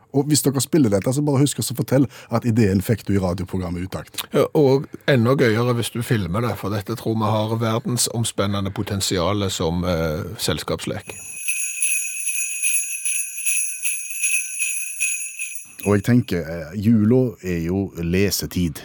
Og 0.09 0.25
hvis 0.25 0.41
dere 0.41 0.61
spiller 0.61 0.89
dette, 0.89 1.11
så 1.13 1.21
bare 1.21 1.43
husk 1.43 1.59
å 1.61 1.75
fortelle 1.77 2.09
at 2.33 2.45
ideen 2.49 2.81
fikk 2.81 3.03
du 3.05 3.13
i 3.13 3.21
radioprogrammet 3.21 3.85
Utakt. 3.85 4.23
Ja, 4.33 4.47
Og 4.57 4.87
enda 5.09 5.35
gøyere 5.37 5.75
hvis 5.77 5.93
du 5.93 6.01
filmer 6.01 6.41
det, 6.41 6.55
for 6.57 6.73
dette 6.73 6.97
tror 6.97 7.17
vi 7.19 7.29
har 7.29 7.53
verdensomspennende 7.61 8.73
potensial 8.73 9.45
som 9.53 9.85
eh, 9.85 10.25
selskapslek. 10.41 11.13
Og 15.85 15.95
jeg 15.95 16.03
tenker, 16.09 16.41
eh, 16.41 16.73
jula 16.75 17.35
er 17.45 17.61
jo 17.69 17.91
lesetid. 18.01 18.81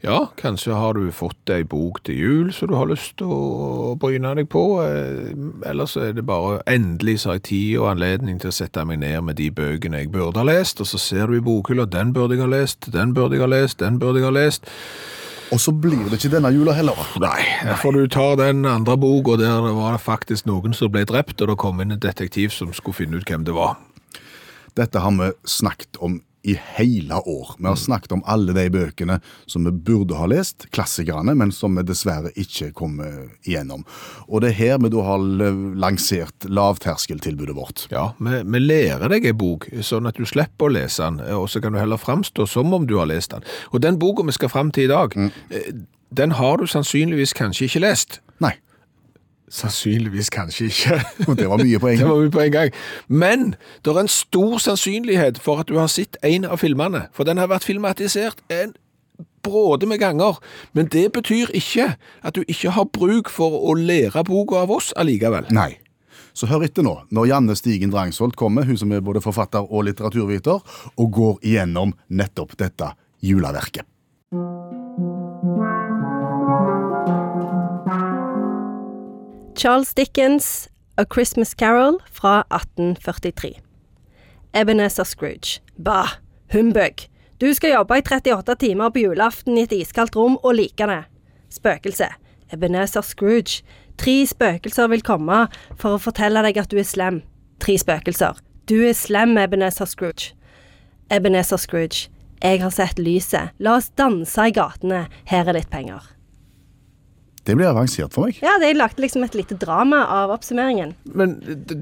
Ja, 0.00 0.30
kanskje 0.40 0.72
har 0.72 0.94
du 0.96 1.10
fått 1.12 1.50
ei 1.52 1.60
bok 1.68 1.98
til 2.08 2.16
jul 2.16 2.52
som 2.56 2.70
du 2.70 2.74
har 2.78 2.88
lyst 2.88 3.18
til 3.20 3.28
å 3.28 3.90
bryne 4.00 4.30
deg 4.38 4.48
på. 4.48 4.62
eh, 4.80 5.34
Ellers 5.68 5.96
er 6.00 6.14
det 6.16 6.24
bare 6.24 6.62
endelig 6.66 7.18
så 7.20 7.28
har 7.30 7.36
jeg 7.36 7.42
tid 7.50 7.78
og 7.82 7.90
anledning 7.90 8.38
til 8.40 8.48
å 8.48 8.56
sette 8.56 8.84
meg 8.88 9.02
ned 9.02 9.20
med 9.26 9.36
de 9.36 9.50
bøkene 9.50 10.00
jeg 10.00 10.12
burde 10.14 10.40
ha 10.40 10.46
lest, 10.48 10.80
og 10.80 10.88
så 10.88 10.96
ser 10.98 11.26
du 11.26 11.36
i 11.36 11.44
bokhylla 11.44 11.84
den 11.84 12.14
burde 12.16 12.38
jeg 12.38 12.40
ha 12.40 12.48
lest, 12.48 12.88
den 12.94 13.12
burde 13.12 13.36
jeg 13.36 13.44
ha 13.44 13.50
lest, 13.52 13.78
den 13.78 13.98
burde 14.00 14.22
jeg 14.22 14.24
ha 14.24 14.32
lest. 14.32 14.64
Og 15.52 15.60
så 15.60 15.72
blir 15.74 16.08
det 16.08 16.16
ikke 16.16 16.32
denne 16.32 16.52
jula 16.54 16.72
heller. 16.72 16.96
Nei, 17.20 17.74
for 17.82 17.92
du 17.92 18.06
tar 18.08 18.36
den 18.40 18.64
andre 18.64 18.96
boka 18.96 19.36
der 19.36 19.60
det 19.66 19.74
var 19.76 19.98
faktisk 19.98 20.46
noen 20.46 20.72
som 20.72 20.88
ble 20.94 21.04
drept, 21.04 21.42
og 21.42 21.48
det 21.52 21.58
kom 21.60 21.80
inn 21.82 21.92
en 21.92 22.00
detektiv 22.00 22.54
som 22.54 22.72
skulle 22.72 22.94
finne 23.02 23.20
ut 23.20 23.28
hvem 23.28 23.44
det 23.44 23.52
var. 23.52 23.76
Dette 24.78 25.02
har 25.02 25.10
vi 25.18 25.32
snakket 25.44 25.98
om 26.00 26.20
i 26.42 26.56
hele 26.76 27.14
år. 27.14 27.54
Vi 27.58 27.66
har 27.66 27.76
snakket 27.76 28.12
om 28.12 28.22
alle 28.26 28.54
de 28.56 28.64
bøkene 28.72 29.18
som 29.46 29.64
vi 29.64 29.72
burde 29.72 30.16
ha 30.16 30.28
lest, 30.30 30.66
klassikerne, 30.74 31.34
men 31.36 31.52
som 31.52 31.76
vi 31.76 31.84
dessverre 31.84 32.32
ikke 32.40 32.70
kommer 32.76 33.28
igjennom. 33.44 33.84
Og 34.28 34.40
det 34.44 34.54
er 34.54 34.58
her 34.60 34.80
vi 34.80 34.92
da 34.94 35.04
har 35.04 35.26
lansert 35.84 36.48
lavterskeltilbudet 36.48 37.56
vårt. 37.56 37.84
Ja, 37.92 38.10
vi, 38.18 38.40
vi 38.44 38.62
lærer 38.64 39.12
deg 39.12 39.28
en 39.28 39.40
bok, 39.40 39.68
sånn 39.84 40.08
at 40.08 40.20
du 40.20 40.24
slipper 40.28 40.70
å 40.70 40.74
lese 40.78 41.04
den, 41.04 41.20
og 41.36 41.48
så 41.52 41.60
kan 41.60 41.76
du 41.76 41.80
heller 41.80 42.00
framstå 42.00 42.48
som 42.48 42.72
om 42.76 42.88
du 42.88 42.96
har 43.00 43.10
lest 43.10 43.36
den. 43.36 43.44
Og 43.74 43.84
den 43.84 44.00
boka 44.00 44.24
vi 44.26 44.36
skal 44.36 44.52
fram 44.52 44.72
til 44.72 44.88
i 44.88 44.92
dag, 44.92 45.16
mm. 45.16 45.86
den 46.16 46.36
har 46.40 46.60
du 46.60 46.66
sannsynligvis 46.70 47.36
kanskje 47.36 47.68
ikke 47.68 47.84
lest. 47.84 48.20
Sannsynligvis 49.50 50.30
kanskje 50.30 50.68
ikke. 50.70 51.00
og 51.28 51.38
det 51.38 51.48
var 51.50 51.58
mye 51.58 51.78
på 51.82 51.90
en 51.90 51.98
Det 51.98 52.08
var 52.08 52.20
mye 52.22 52.30
på 52.30 52.44
en 52.44 52.52
gang. 52.52 52.70
Men 53.08 53.54
det 53.84 53.94
er 53.94 54.00
en 54.00 54.08
stor 54.08 54.58
sannsynlighet 54.58 55.40
for 55.42 55.62
at 55.62 55.68
du 55.68 55.78
har 55.78 55.90
sett 55.90 56.16
en 56.22 56.46
av 56.46 56.62
filmene, 56.62 57.08
for 57.12 57.26
den 57.26 57.38
har 57.42 57.50
vært 57.50 57.66
filmatisert 57.66 58.44
en 58.50 58.76
bråde 59.42 59.86
med 59.86 59.98
ganger. 59.98 60.38
Men 60.72 60.86
det 60.86 61.12
betyr 61.12 61.50
ikke 61.56 61.94
at 62.22 62.34
du 62.36 62.44
ikke 62.46 62.70
har 62.76 62.84
bruk 62.84 63.30
for 63.32 63.58
å 63.70 63.74
lære 63.74 64.24
boka 64.24 64.62
av 64.62 64.70
oss 64.70 64.92
allikevel. 64.96 65.50
Nei. 65.50 65.74
Så 66.32 66.46
hør 66.46 66.62
etter 66.64 66.86
nå, 66.86 66.94
når 67.10 67.26
Janne 67.32 67.56
Stigen 67.58 67.90
Drangsholt 67.90 68.38
kommer, 68.38 68.64
hun 68.68 68.78
som 68.78 68.92
er 68.94 69.02
både 69.02 69.22
forfatter 69.24 69.66
og 69.66 69.88
litteraturviter, 69.88 70.62
og 70.96 71.12
går 71.12 71.40
igjennom 71.42 71.96
nettopp 72.08 72.54
dette 72.60 72.94
juleverket. 73.26 73.88
Charles 79.60 79.92
Dickens' 79.94 80.70
A 80.96 81.04
Christmas 81.04 81.54
Carol 81.54 81.98
fra 82.10 82.44
1843. 82.50 83.60
Ebenezer 84.54 85.04
Scrooge. 85.04 85.60
Bah, 85.76 86.08
humbug. 86.52 86.94
Du 87.40 87.54
skal 87.54 87.74
jobbe 87.74 87.98
i 87.98 88.02
38 88.02 88.54
timer 88.54 88.88
på 88.88 89.02
julaften 89.02 89.58
i 89.58 89.66
et 89.66 89.74
iskaldt 89.76 90.16
rom 90.16 90.38
og 90.40 90.54
like 90.56 90.86
det. 90.88 91.02
Spøkelse. 91.52 92.08
Ebenezer 92.52 93.04
Scrooge. 93.04 93.60
Tre 93.98 94.14
spøkelser 94.26 94.88
vil 94.94 95.04
komme 95.04 95.42
for 95.74 95.98
å 95.98 96.00
fortelle 96.00 96.40
deg 96.46 96.56
at 96.62 96.72
du 96.72 96.78
er 96.80 96.88
slem. 96.88 97.18
Tre 97.60 97.74
spøkelser. 97.82 98.40
Du 98.64 98.78
er 98.80 98.96
slem, 98.96 99.36
Ebenezer 99.36 99.90
Scrooge. 99.92 100.32
Ebenezer 101.12 101.60
Scrooge, 101.60 102.08
jeg 102.40 102.62
har 102.64 102.72
sett 102.72 102.96
lyset. 102.96 103.52
La 103.60 103.76
oss 103.76 103.92
danse 103.92 104.40
i 104.40 104.56
gatene. 104.56 105.04
Her 105.28 105.52
er 105.52 105.60
litt 105.60 105.68
penger. 105.68 106.08
Det 107.50 107.56
blir 107.58 107.70
avansert 107.72 108.14
for 108.14 108.28
meg. 108.28 108.38
Ja, 108.44 108.54
de 108.62 108.70
lagde 108.78 109.02
liksom 109.02 109.24
et 109.26 109.34
lite 109.34 109.56
drama 109.58 110.04
av 110.22 110.30
oppsummeringen. 110.36 110.94
Men 111.10 111.36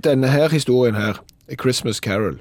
denne 0.04 0.30
her 0.32 0.48
historien 0.54 0.96
her, 0.96 1.20
Christmas 1.60 2.00
Carol, 2.04 2.38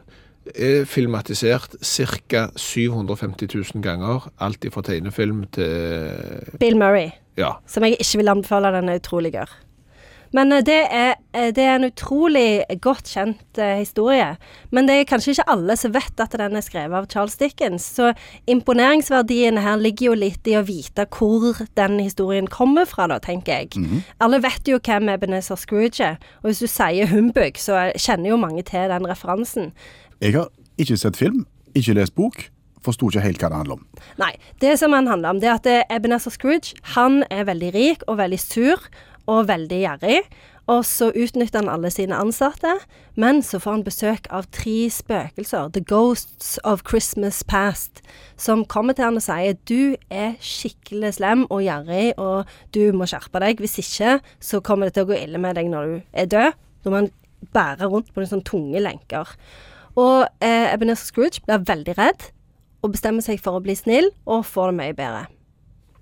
er 0.56 0.86
filmatisert 0.88 1.74
ca. 1.84 2.46
750 2.56 3.50
000 3.76 3.84
ganger. 3.84 4.30
Alt 4.40 4.63
fra 4.72 4.84
tegnefilm 4.88 5.44
til 5.52 6.56
Bill 6.62 6.78
Murray, 6.80 7.10
Ja. 7.38 7.58
som 7.68 7.84
jeg 7.84 7.98
ikke 8.00 8.22
vil 8.24 8.32
anbefale, 8.32 8.72
den 8.78 8.88
er 8.90 9.02
utrolig 9.02 9.34
gørr. 9.36 9.52
Men 10.36 10.52
eh, 10.52 10.63
det 10.66 10.80
er, 10.94 11.16
eh, 11.34 11.50
det 11.56 11.63
er 11.63 11.78
en 11.78 11.88
utrolig 11.88 12.63
godt 12.84 13.12
kjent 13.13 13.62
eh, 13.62 13.78
historie. 13.82 14.34
Men 14.76 14.90
det 14.90 14.98
er 14.98 15.10
kanskje 15.10 15.36
ikke 15.36 15.48
alle 15.54 15.78
som 15.80 15.94
vet 15.96 16.24
at 16.24 16.36
den 16.40 16.58
er 16.58 16.66
skrevet 16.66 16.98
av 16.98 17.08
Charles 17.12 17.38
Dickens. 17.40 17.86
Så 17.98 18.12
imponeringsverdien 18.50 19.62
her 19.63 19.80
ligger 19.82 20.12
jo 20.12 20.18
litt 20.26 20.50
i 20.50 20.58
å 20.60 20.66
vite 20.68 21.08
hvor 21.18 21.63
den 21.80 22.00
historien 22.02 22.50
kommer 22.52 22.90
fra, 22.90 23.08
da, 23.12 23.20
tenker 23.24 23.63
jeg. 23.63 24.02
Alle 24.24 24.42
vet 24.44 24.68
jo 24.68 24.82
hvem 24.82 25.12
Ebenezer 25.13 25.60
Scrooge 25.60 26.04
er. 26.04 26.20
Og 26.44 26.52
hvis 26.52 26.63
du 26.63 26.70
sier 26.72 27.10
humbug, 27.12 27.60
så 27.62 27.90
kjenner 27.96 28.34
jo 28.34 28.42
mange 28.42 28.66
til 28.68 28.92
den 28.92 29.08
referansen. 29.10 29.74
Jeg 30.24 30.38
har 30.38 30.52
ikke 30.82 30.98
sett 31.00 31.18
film, 31.18 31.46
ikke 31.78 31.98
lest 31.98 32.16
bok, 32.18 32.48
forsto 32.86 33.10
ikke 33.10 33.24
helt 33.24 33.42
hva 33.42 33.52
det 33.52 33.60
handler 33.60 33.80
om. 33.80 33.86
Nei, 34.22 34.32
det 34.63 34.78
som 34.80 34.94
han 34.96 35.10
handler 35.10 35.36
om, 35.36 35.42
det 35.42 35.50
er 35.52 35.60
at 35.60 35.94
Ebenezer 35.94 36.34
Scrooge, 36.34 36.78
han 36.96 37.24
er 37.34 37.48
veldig 37.50 37.72
rik 37.76 38.06
og 38.08 38.20
veldig 38.22 38.40
sur 38.42 38.88
og 39.28 39.48
veldig 39.50 39.82
gjerrig. 39.84 40.22
Og 40.68 40.82
så 40.84 41.08
utnytter 41.16 41.62
han 41.62 41.70
alle 41.72 41.88
sine 41.94 42.18
ansatte, 42.20 42.74
men 43.16 43.40
så 43.46 43.60
får 43.63 43.78
han 43.78 43.84
besøk 43.86 44.26
av 44.36 44.50
tre 44.52 44.90
spøkelser, 44.92 45.70
The 45.72 45.84
Ghosts 45.88 46.58
of 46.68 46.84
Christmas 46.90 47.40
Past, 47.48 48.02
som 48.36 48.66
kommer 48.68 48.98
til 48.98 49.08
han 49.08 49.20
og 49.20 49.24
sier 49.24 49.56
du 49.70 49.96
er 50.12 50.36
skikkelig 50.44 51.13
slem 51.22 51.46
og 51.48 51.63
gjerrig, 51.63 52.18
og 52.20 52.52
du 52.76 52.92
må 52.92 53.08
skjerpe 53.08 53.40
deg. 53.44 53.63
Hvis 53.63 53.80
ikke, 53.80 54.18
så 54.44 54.60
kommer 54.60 54.90
det 54.90 54.98
til 54.98 55.08
å 55.08 55.12
gå 55.13 55.22
ille 55.22 55.40
med 55.40 55.56
deg 55.56 55.72
når 55.72 55.88
du 55.88 55.96
er 56.12 56.30
død. 56.36 56.60
Da 56.84 56.92
må 56.92 57.00
han 57.00 57.10
bære 57.56 57.88
rundt 57.88 58.12
på 58.12 58.20
noen 58.20 58.34
sånne 58.34 58.52
tunge 58.52 58.84
lenker. 58.84 59.32
Og 59.98 60.28
eh, 60.44 60.68
Ebenezer 60.74 61.08
Scrooge 61.08 61.46
blir 61.48 61.63
veldig 61.63 61.96
redd 61.98 62.28
og 62.84 62.92
bestemmer 62.94 63.24
seg 63.26 63.40
for 63.42 63.58
å 63.58 63.63
bli 63.63 63.76
snill 63.78 64.12
og 64.28 64.46
får 64.52 64.74
det 64.74 64.80
mye 64.82 65.00
bedre. 65.00 65.26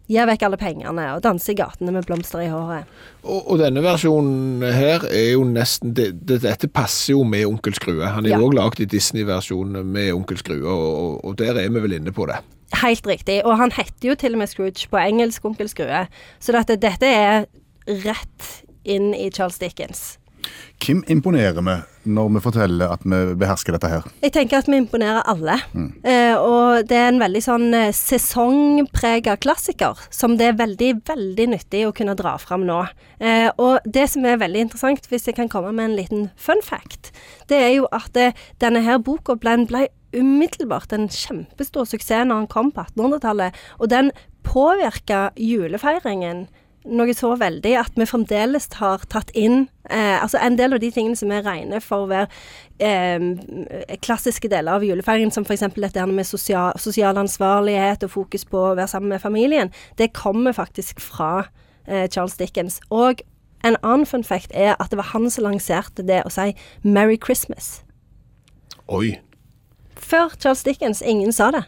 Gir 0.08 0.28
vekk 0.30 0.44
alle 0.46 0.58
pengene 0.62 1.06
og 1.15 1.24
danser 1.26 1.56
i 1.56 1.58
gatene 1.58 1.91
med 1.96 2.06
blomster 2.06 2.44
i 2.44 2.50
håret. 2.52 2.86
Og, 3.24 3.39
og 3.50 3.58
denne 3.63 3.82
versjonen 3.82 4.62
her 4.76 5.06
er 5.10 5.32
jo 5.32 5.46
nesten 5.50 5.96
det, 5.98 6.12
det, 6.30 6.44
Dette 6.44 6.70
passer 6.70 7.15
jo 7.15 7.24
med 7.26 7.48
Onkel 7.50 7.74
Skrue. 7.74 8.06
Han 8.06 8.26
er 8.28 8.36
Ja. 8.36 8.38
jo 8.38 8.50
òg 8.52 8.54
lagd 8.60 8.84
i 8.84 8.86
Disney-versjonen 8.86 9.82
med 9.86 10.12
Onkel 10.13 10.38
Skrue, 10.38 10.62
og, 10.70 11.26
og, 11.26 11.38
der 11.41 11.58
er 11.58 11.70
vi 11.74 11.82
vel 11.88 11.98
inne 11.98 12.13
på 12.13 12.28
det. 12.30 12.38
Helt 12.84 13.08
riktig. 13.08 13.39
Og 13.46 13.58
han 13.58 13.72
heter 13.74 14.10
jo 14.12 14.15
til 14.20 14.34
og 14.38 14.44
med 14.44 14.48
Scrooge 14.52 14.88
på 14.91 14.98
engelsk, 15.02 15.46
onkel 15.46 15.70
Skrue. 15.70 16.06
Så 16.39 16.54
dette, 16.54 16.76
dette 16.82 17.06
er 17.10 17.46
rett 18.06 18.52
inn 18.86 19.13
i 19.18 19.30
Charles 19.34 19.58
Dickens. 19.62 20.18
Hvem 20.86 21.02
imponerer 21.10 21.62
vi 21.66 21.76
når 22.14 22.28
vi 22.36 22.42
forteller 22.44 22.92
at 22.94 23.06
vi 23.08 23.20
behersker 23.40 23.74
dette 23.74 23.90
her? 23.90 24.04
Jeg 24.22 24.34
tenker 24.36 24.60
at 24.60 24.68
vi 24.70 24.78
imponerer 24.78 25.24
alle. 25.32 25.56
Eh, 26.06 26.36
og 26.38 26.86
det 26.90 27.00
er 27.00 27.10
en 27.10 27.22
veldig 27.22 27.42
sånn 27.42 27.68
eh, 27.74 27.94
sesongprega 27.96 29.38
klassiker, 29.42 29.98
som 30.14 30.36
det 30.38 30.52
er 30.52 30.60
veldig, 30.60 30.92
veldig 31.08 31.48
nyttig 31.56 31.86
å 31.88 31.94
kunne 31.96 32.18
dra 32.20 32.36
fram 32.42 32.68
nå. 32.68 32.84
Eh, 33.18 33.48
og 33.58 33.88
det 33.88 34.06
som 34.14 34.28
er 34.28 34.42
veldig 34.44 34.68
interessant, 34.68 35.10
hvis 35.10 35.26
jeg 35.30 35.40
kan 35.40 35.50
komme 35.50 35.74
med 35.74 35.90
en 35.90 35.98
liten 35.98 36.28
fun 36.36 36.62
fact, 36.66 37.14
det 37.50 37.62
er 37.64 37.72
jo 37.80 37.90
at 37.96 38.12
det, 38.18 38.34
denne 38.62 38.84
her 38.86 39.02
boka 39.02 39.40
ble, 39.40 39.58
ble 39.70 39.88
umiddelbart 40.16 40.94
en 40.96 41.10
kjempestor 41.12 41.88
suksess 41.90 42.28
når 42.28 42.46
den 42.46 42.52
kom 42.52 42.70
på 42.76 42.86
1800-tallet, 42.86 43.58
og 43.80 43.90
den 43.92 44.14
påvirka 44.46 45.32
julefeiringen 45.40 46.46
noe 46.86 47.13
så 47.17 47.32
veldig 47.39 47.74
at 47.80 47.98
vi 47.98 48.08
fremdeles 48.08 48.67
har 48.80 49.04
tatt 49.12 49.32
inn 49.38 49.65
eh, 49.89 50.21
altså 50.21 50.39
en 50.41 50.58
del 50.60 50.76
av 50.76 50.82
de 50.84 50.91
tingene 50.93 51.17
som 51.17 51.32
vi 51.34 51.41
regner 51.45 51.84
for 51.84 52.06
å 52.06 52.10
være 52.12 52.28
eh, 52.84 53.98
klassiske 54.06 54.50
deler 54.52 54.78
av 54.78 54.86
julefeiringen, 54.86 55.34
som 55.34 55.45
f.eks. 55.48 55.65
dette 55.76 56.08
med 56.10 56.28
sosial, 56.28 56.76
sosial 56.82 57.17
ansvarlighet 57.21 58.06
og 58.06 58.13
fokus 58.15 58.45
på 58.50 58.62
å 58.62 58.74
være 58.78 58.91
sammen 58.93 59.15
med 59.15 59.24
familien, 59.24 59.74
det 59.98 60.13
kommer 60.17 60.56
faktisk 60.58 61.02
fra 61.04 61.48
eh, 61.88 62.06
Charles 62.10 62.38
Dickens. 62.41 62.80
Og 62.93 63.26
en 63.65 63.78
annen 63.82 64.06
fun 64.06 64.24
fact 64.24 64.54
er 64.54 64.76
at 64.80 64.91
det 64.91 65.02
var 65.02 65.12
han 65.15 65.30
som 65.34 65.48
lanserte 65.48 66.06
det 66.06 66.21
å 66.26 66.34
si 66.34 66.54
'Merry 66.84 67.17
Christmas'. 67.17 67.82
Oi. 68.88 69.17
Før 69.95 70.30
Charles 70.38 70.63
Dickens, 70.63 71.02
ingen 71.02 71.34
sa 71.34 71.50
det. 71.52 71.63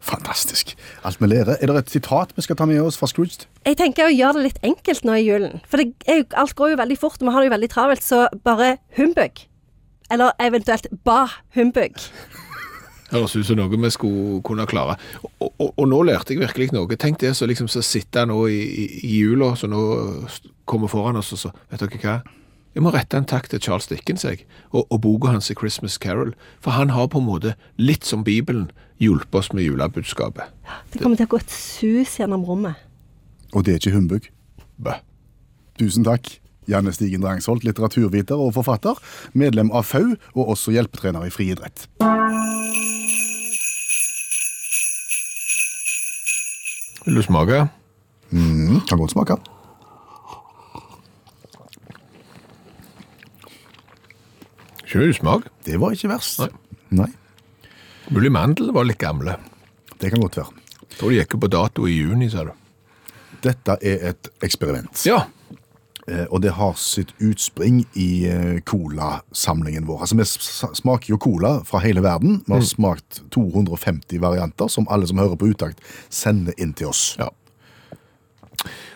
Fantastisk. 0.00 0.72
Alt 1.04 1.20
vi 1.20 1.28
lærer. 1.28 1.56
Er 1.60 1.66
det 1.66 1.76
et 1.76 1.90
sitat 1.92 2.32
vi 2.36 2.42
skal 2.42 2.56
ta 2.56 2.66
med 2.68 2.80
oss 2.80 2.96
fra 2.98 3.08
Scrooge? 3.10 3.46
Jeg 3.66 3.76
tenker 3.76 4.08
å 4.08 4.12
gjøre 4.12 4.38
det 4.38 4.46
litt 4.48 4.60
enkelt 4.64 5.04
nå 5.04 5.18
i 5.18 5.26
julen. 5.26 5.60
For 5.68 5.82
det 5.82 5.92
er 6.08 6.22
jo, 6.22 6.28
alt 6.40 6.56
går 6.56 6.72
jo 6.72 6.80
veldig 6.80 6.98
fort, 6.98 7.20
og 7.20 7.28
vi 7.28 7.34
har 7.34 7.44
det 7.44 7.50
jo 7.50 7.56
veldig 7.56 7.70
travelt, 7.74 8.04
så 8.04 8.22
bare 8.44 8.76
humbug. 8.96 9.44
Eller 10.10 10.32
eventuelt 10.40 10.88
ba 11.04 11.26
humbug. 11.58 12.00
Høres 13.12 13.34
ut 13.36 13.46
som 13.46 13.58
noe 13.58 13.68
vi 13.74 13.90
skulle 13.92 14.40
kunne 14.46 14.66
klare. 14.70 14.96
Og, 15.20 15.50
og, 15.50 15.70
og 15.74 15.86
nå 15.90 16.02
lærte 16.06 16.32
jeg 16.32 16.40
virkelig 16.44 16.70
noe. 16.72 16.96
Tenk 16.96 17.20
det 17.20 17.34
så 17.36 17.48
liksom 17.50 17.68
så 17.68 17.82
sitte 17.84 18.24
nå 18.26 18.44
i, 18.48 18.60
i, 18.60 18.84
i 19.04 19.14
jula, 19.20 19.52
så 19.58 19.68
nå 19.68 19.80
kommer 20.64 20.90
foran 20.90 21.18
oss 21.18 21.34
og 21.34 21.42
så 21.44 21.50
Vet 21.72 21.82
dere 21.82 22.00
hva? 22.04 22.20
Jeg 22.70 22.84
må 22.86 22.92
rette 22.94 23.18
en 23.18 23.26
takk 23.26 23.48
til 23.50 23.58
Charles 23.58 23.88
Dickens 23.90 24.22
jeg, 24.22 24.44
og, 24.70 24.84
og 24.94 25.00
boka 25.02 25.32
hans 25.32 25.50
i 25.50 25.56
Christmas 25.58 25.98
Carol. 25.98 26.36
For 26.62 26.76
han 26.76 26.92
har 26.94 27.08
på 27.10 27.18
en 27.18 27.26
måte, 27.26 27.56
litt 27.82 28.06
som 28.06 28.22
Bibelen, 28.22 28.68
hjulpet 29.00 29.40
oss 29.40 29.52
med 29.56 29.64
julebudskapet. 29.64 30.52
Det 30.92 31.00
kommer 31.00 31.16
til 31.18 31.28
å 31.28 31.32
gå 31.34 31.40
et 31.40 31.54
sus 31.54 32.18
gjennom 32.20 32.44
rommet. 32.46 32.78
Og 33.54 33.64
det 33.64 33.74
er 33.74 33.82
ikke 33.82 33.96
humbug. 33.96 34.28
Bø. 34.78 34.94
Tusen 35.80 36.06
takk. 36.06 36.36
Janne 36.70 36.92
Stigen 36.94 37.24
Drangsholt, 37.24 37.64
litteraturviter 37.66 38.38
og 38.38 38.52
forfatter, 38.54 38.98
medlem 39.34 39.72
av 39.74 39.88
FAU 39.88 40.12
og 40.36 40.52
også 40.54 40.74
hjelpetrener 40.76 41.26
i 41.26 41.32
friidrett. 41.34 41.88
Vil 47.06 47.16
du 47.16 47.22
smake? 47.26 47.64
Mm, 48.30 48.84
kan 48.86 49.00
godt 49.00 49.16
smake. 49.16 49.40
Ikke 54.84 55.08
usmak. 55.08 55.48
Det 55.66 55.80
var 55.80 55.96
ikke 55.96 56.12
verst. 56.12 56.44
Nei. 56.44 56.50
Nei. 57.02 57.10
Mulig 58.10 58.32
mandel 58.34 58.72
var 58.74 58.84
litt 58.88 58.98
gamle. 58.98 59.36
Det 60.00 60.10
kan 60.10 60.22
godt 60.24 60.40
være. 60.40 60.64
Tror 60.98 61.12
de 61.12 61.20
gikk 61.20 61.36
på 61.40 61.50
dato 61.52 61.86
i 61.88 61.94
juni, 62.00 62.30
sa 62.32 62.44
du. 62.48 62.54
Dette 63.44 63.76
er 63.86 64.08
et 64.10 64.30
eksperiment. 64.44 65.04
Ja. 65.06 65.22
Eh, 66.08 66.26
Og 66.30 66.40
det 66.42 66.52
har 66.58 66.74
sitt 66.76 67.12
utspring 67.22 67.84
i 67.94 68.26
eh, 68.28 68.58
colasamlingen 68.66 69.86
vår. 69.86 70.02
Altså, 70.02 70.16
Vi 70.18 70.74
smaker 70.80 71.12
jo 71.14 71.18
cola 71.22 71.60
fra 71.64 71.78
hele 71.84 72.02
verden. 72.02 72.42
Vi 72.46 72.52
har 72.56 72.66
smakt 72.66 73.22
250 73.30 74.18
varianter, 74.20 74.68
som 74.68 74.88
alle 74.90 75.06
som 75.06 75.18
hører 75.22 75.36
på 75.38 75.52
Utakt, 75.52 75.80
sender 76.10 76.52
inn 76.58 76.74
til 76.74 76.90
oss. 76.90 77.14
Ja. 77.20 77.30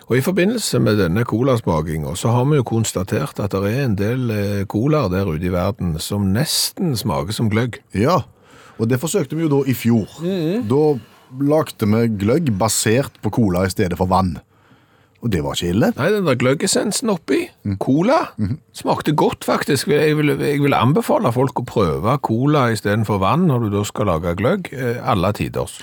Og 0.05 0.17
I 0.19 0.21
forbindelse 0.21 0.77
med 0.79 0.99
denne 1.01 1.23
colasmakinga 1.25 2.11
så 2.19 2.29
har 2.35 2.43
vi 2.45 2.59
jo 2.59 2.63
konstatert 2.67 3.39
at 3.41 3.55
det 3.55 3.71
er 3.71 3.85
en 3.87 3.95
del 3.97 4.29
eh, 4.29 4.65
colaer 4.69 5.09
der 5.09 5.25
ute 5.31 5.47
i 5.47 5.53
verden 5.55 5.95
som 6.03 6.27
nesten 6.35 6.93
smaker 6.99 7.33
som 7.33 7.49
gløgg. 7.49 7.79
Ja, 7.97 8.19
og 8.79 8.89
det 8.91 8.99
forsøkte 9.01 9.35
vi 9.37 9.45
jo 9.45 9.51
da 9.53 9.61
i 9.69 9.73
fjor. 9.77 10.07
Da 10.69 10.81
lagde 11.41 11.87
vi 11.89 12.03
gløgg 12.21 12.51
basert 12.59 13.15
på 13.23 13.31
cola 13.33 13.65
i 13.65 13.71
stedet 13.73 13.97
for 13.99 14.07
vann. 14.11 14.35
Og 15.25 15.31
det 15.33 15.39
var 15.41 15.55
ikke 15.57 15.71
ille. 15.73 15.87
Nei, 15.97 16.09
den 16.13 16.27
der 16.27 16.35
gløggessensen 16.37 17.09
oppi, 17.09 17.39
cola, 17.81 18.19
smakte 18.77 19.15
godt 19.17 19.47
faktisk. 19.47 19.87
Jeg 19.89 20.17
vil, 20.19 20.35
jeg 20.37 20.59
vil 20.61 20.75
anbefale 20.77 21.31
folk 21.33 21.63
å 21.63 21.65
prøve 21.65 22.17
cola 22.21 22.67
istedenfor 22.75 23.17
vann 23.23 23.47
når 23.49 23.63
du 23.65 23.69
da 23.73 23.81
skal 23.89 24.05
lage 24.11 24.35
gløgg. 24.37 24.69
eh, 24.75 24.99
Alle 25.01 25.31
tiders. 25.33 25.79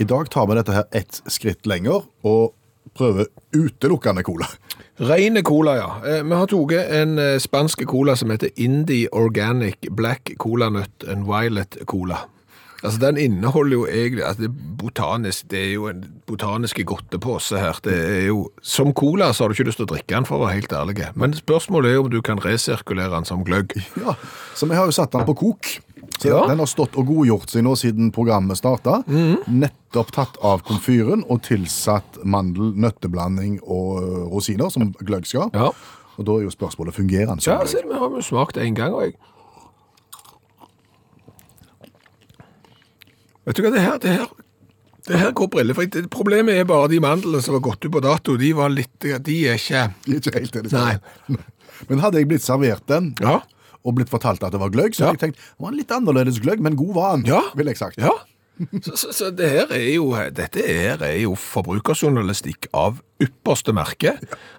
I 0.00 0.04
dag 0.08 0.30
tar 0.32 0.46
vi 0.48 0.56
dette 0.56 0.72
her 0.78 0.86
ett 0.96 1.20
skritt 1.28 1.66
lenger 1.68 2.06
og 2.24 2.54
prøver 2.96 3.26
utelukkende 3.52 4.22
cola. 4.24 4.48
Rene 5.04 5.42
cola, 5.44 5.74
ja. 5.76 5.90
Eh, 6.06 6.22
Vi 6.24 6.32
har 6.32 6.46
tatt 6.48 6.72
en 6.96 7.18
eh, 7.18 7.36
spansk 7.42 7.84
cola 7.90 8.16
som 8.16 8.30
heter 8.32 8.48
Indie 8.56 9.10
Organic 9.12 9.90
Black 9.92 10.32
Cola 10.40 10.70
Nut 10.72 11.04
and 11.06 11.26
Violet 11.28 11.76
Cola. 11.84 12.22
Altså, 12.82 12.98
Den 13.00 13.16
inneholder 13.16 13.72
jo 13.72 13.86
egentlig 13.86 14.24
at 14.26 14.38
det, 14.38 14.50
botanisk, 14.78 15.48
det 15.50 15.60
er 15.62 15.72
jo 15.72 15.86
en 15.88 16.04
botaniske 16.26 16.84
godtepose 16.84 17.58
her. 17.58 17.78
Det 17.84 17.94
er 17.96 18.26
jo, 18.26 18.50
Som 18.62 18.92
cola 18.92 19.32
så 19.32 19.44
har 19.44 19.48
du 19.48 19.56
ikke 19.56 19.68
lyst 19.70 19.80
til 19.80 19.86
å 19.88 19.92
drikke 19.94 20.14
den, 20.14 20.24
for 20.28 20.36
å 20.38 20.44
være 20.46 20.60
helt 20.60 20.72
ærlig. 20.72 20.98
Men 21.16 21.32
spørsmålet 21.34 21.92
er 21.94 22.02
om 22.04 22.10
du 22.12 22.20
kan 22.22 22.38
resirkulere 22.42 23.10
den 23.14 23.24
som 23.24 23.44
gløgg. 23.44 23.72
Ja, 23.96 24.14
Så 24.54 24.68
vi 24.68 24.74
har 24.74 24.86
jo 24.86 24.92
satt 24.92 25.12
den 25.12 25.24
på 25.26 25.34
kok. 25.36 25.66
Så 26.18 26.28
Ja. 26.28 26.46
Den 26.48 26.58
har 26.58 26.66
stått 26.66 26.96
og 26.96 27.06
godgjort 27.06 27.50
seg 27.50 27.64
nå 27.64 27.74
siden 27.76 28.12
programmet 28.12 28.56
starta. 28.56 29.02
Nettopp 29.48 30.12
tatt 30.12 30.36
av 30.42 30.62
komfyren 30.64 31.24
og 31.28 31.42
tilsatt 31.42 32.22
mandel, 32.24 32.72
nøtteblanding 32.72 33.58
og 33.62 34.30
rosiner, 34.32 34.70
som 34.70 34.92
gløgg 34.92 35.26
skal. 35.26 35.50
Ja. 35.52 35.72
Og 36.16 36.24
da 36.24 36.32
er 36.38 36.46
jo 36.46 36.50
spørsmålet 36.54 36.94
fungerer 36.96 37.26
den 37.26 37.42
Ja, 37.44 37.58
så 37.66 37.82
vi 37.84 37.92
har 37.92 38.08
jo 38.08 38.22
smakt 38.24 38.56
en 38.56 38.74
gang, 38.74 38.94
og 38.94 39.02
jeg 39.02 39.14
Vet 43.46 43.56
du 43.56 43.62
hva, 43.62 43.70
det 43.74 43.80
her, 43.84 43.98
det 44.02 44.10
her, 44.18 44.26
det 45.06 45.18
her 45.20 45.32
går 45.38 45.48
briller, 45.52 45.74
Det- 45.86 46.08
Problemet 46.10 46.54
er 46.58 46.64
bare 46.64 46.88
de 46.90 46.98
mandlene 47.00 47.40
som 47.42 47.54
var 47.54 47.60
gått 47.62 47.84
ut 47.84 47.92
på 47.92 48.02
dato. 48.02 48.36
De 48.36 48.52
var 48.52 48.68
litt 48.74 48.98
De 49.00 49.36
er 49.48 49.54
ikke 49.56 49.84
Ikke 50.06 50.34
helt 50.34 50.52
det 50.52 50.72
Nei. 50.72 50.96
Men 51.88 52.00
hadde 52.00 52.18
jeg 52.18 52.28
blitt 52.28 52.42
servert 52.42 52.86
den, 52.88 53.14
Ja. 53.20 53.40
og 53.84 53.94
blitt 53.94 54.08
fortalt 54.10 54.42
at 54.42 54.50
det 54.52 54.58
var 54.60 54.70
gløgg, 54.70 54.94
så 54.96 55.00
Ja. 55.04 55.06
hadde 55.12 55.20
jeg 55.20 55.34
tenkt 55.34 55.36
det 55.36 55.60
var 55.62 55.68
en 55.70 55.76
litt 55.76 55.92
annerledes 55.92 56.40
gløgg, 56.40 56.58
men 56.60 56.74
god 56.74 56.94
var 56.94 57.16
den, 57.16 57.26
Ja. 57.26 57.42
ville 57.54 57.70
jeg 57.70 57.76
sagt. 57.78 57.98
Ja. 57.98 58.10
Så, 58.56 58.96
så, 58.96 59.12
så 59.12 59.26
det 59.36 59.48
her 59.52 59.72
er 59.74 59.90
jo, 59.90 60.06
dette 60.32 60.62
her 60.64 61.02
er 61.04 61.18
jo 61.20 61.34
forbrukerjournalistikk 61.36 62.70
av 62.76 63.02
ypperste 63.20 63.74
merke. 63.76 64.14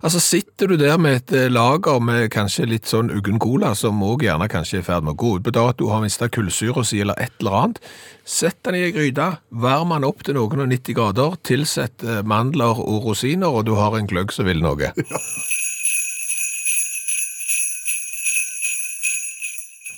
Altså 0.06 0.22
Sitter 0.22 0.70
du 0.70 0.76
der 0.78 1.00
med 1.02 1.22
et 1.22 1.34
eh, 1.34 1.50
lager 1.50 1.98
med 2.04 2.30
kanskje 2.34 2.68
litt 2.70 2.90
sånn 2.90 3.10
uggen 3.14 3.42
cola, 3.42 3.74
som 3.78 4.04
òg 4.06 4.28
gjerne 4.28 4.50
kanskje 4.54 4.80
er 4.80 4.86
i 4.86 4.88
ferd 4.88 5.08
med 5.08 5.16
å 5.16 5.22
gå 5.24 5.34
ut 5.38 5.48
på 5.48 5.56
dato, 5.58 5.90
har 5.90 6.06
mista 6.06 6.30
kullsyra 6.30 6.86
si 6.86 7.02
eller 7.02 7.18
et 7.22 7.34
eller 7.42 7.60
annet, 7.62 7.82
sett 8.28 8.62
den 8.68 8.78
i 8.78 8.86
ei 8.86 8.94
gryte, 8.94 9.32
varm 9.50 9.96
den 9.96 10.08
opp 10.08 10.22
til 10.26 10.38
noen 10.38 10.68
og 10.68 10.72
90 10.74 10.98
grader, 10.98 11.38
tilsett 11.48 12.06
eh, 12.06 12.22
mandler 12.22 12.78
og 12.78 13.10
rosiner, 13.10 13.50
og 13.50 13.66
du 13.66 13.76
har 13.82 13.98
en 13.98 14.10
gløgg 14.10 14.34
som 14.36 14.50
vil 14.50 14.62
noe. 14.62 14.94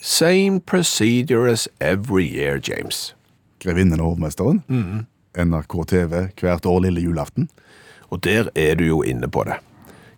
Same 0.01 0.59
procedure 0.59 1.47
as 1.47 1.67
every 1.79 2.25
year, 2.25 2.59
James. 2.59 3.13
Grevinnen 3.59 3.99
og 3.99 4.13
hovmesteren. 4.13 4.63
Mm. 4.67 5.05
NRK 5.37 5.75
TV 5.87 6.27
hvert 6.39 6.65
år 6.65 6.79
lille 6.87 7.01
julaften. 7.01 7.49
Og 8.09 8.23
der 8.23 8.49
er 8.55 8.75
du 8.75 8.85
jo 8.87 9.01
inne 9.03 9.29
på 9.29 9.43
det. 9.47 9.59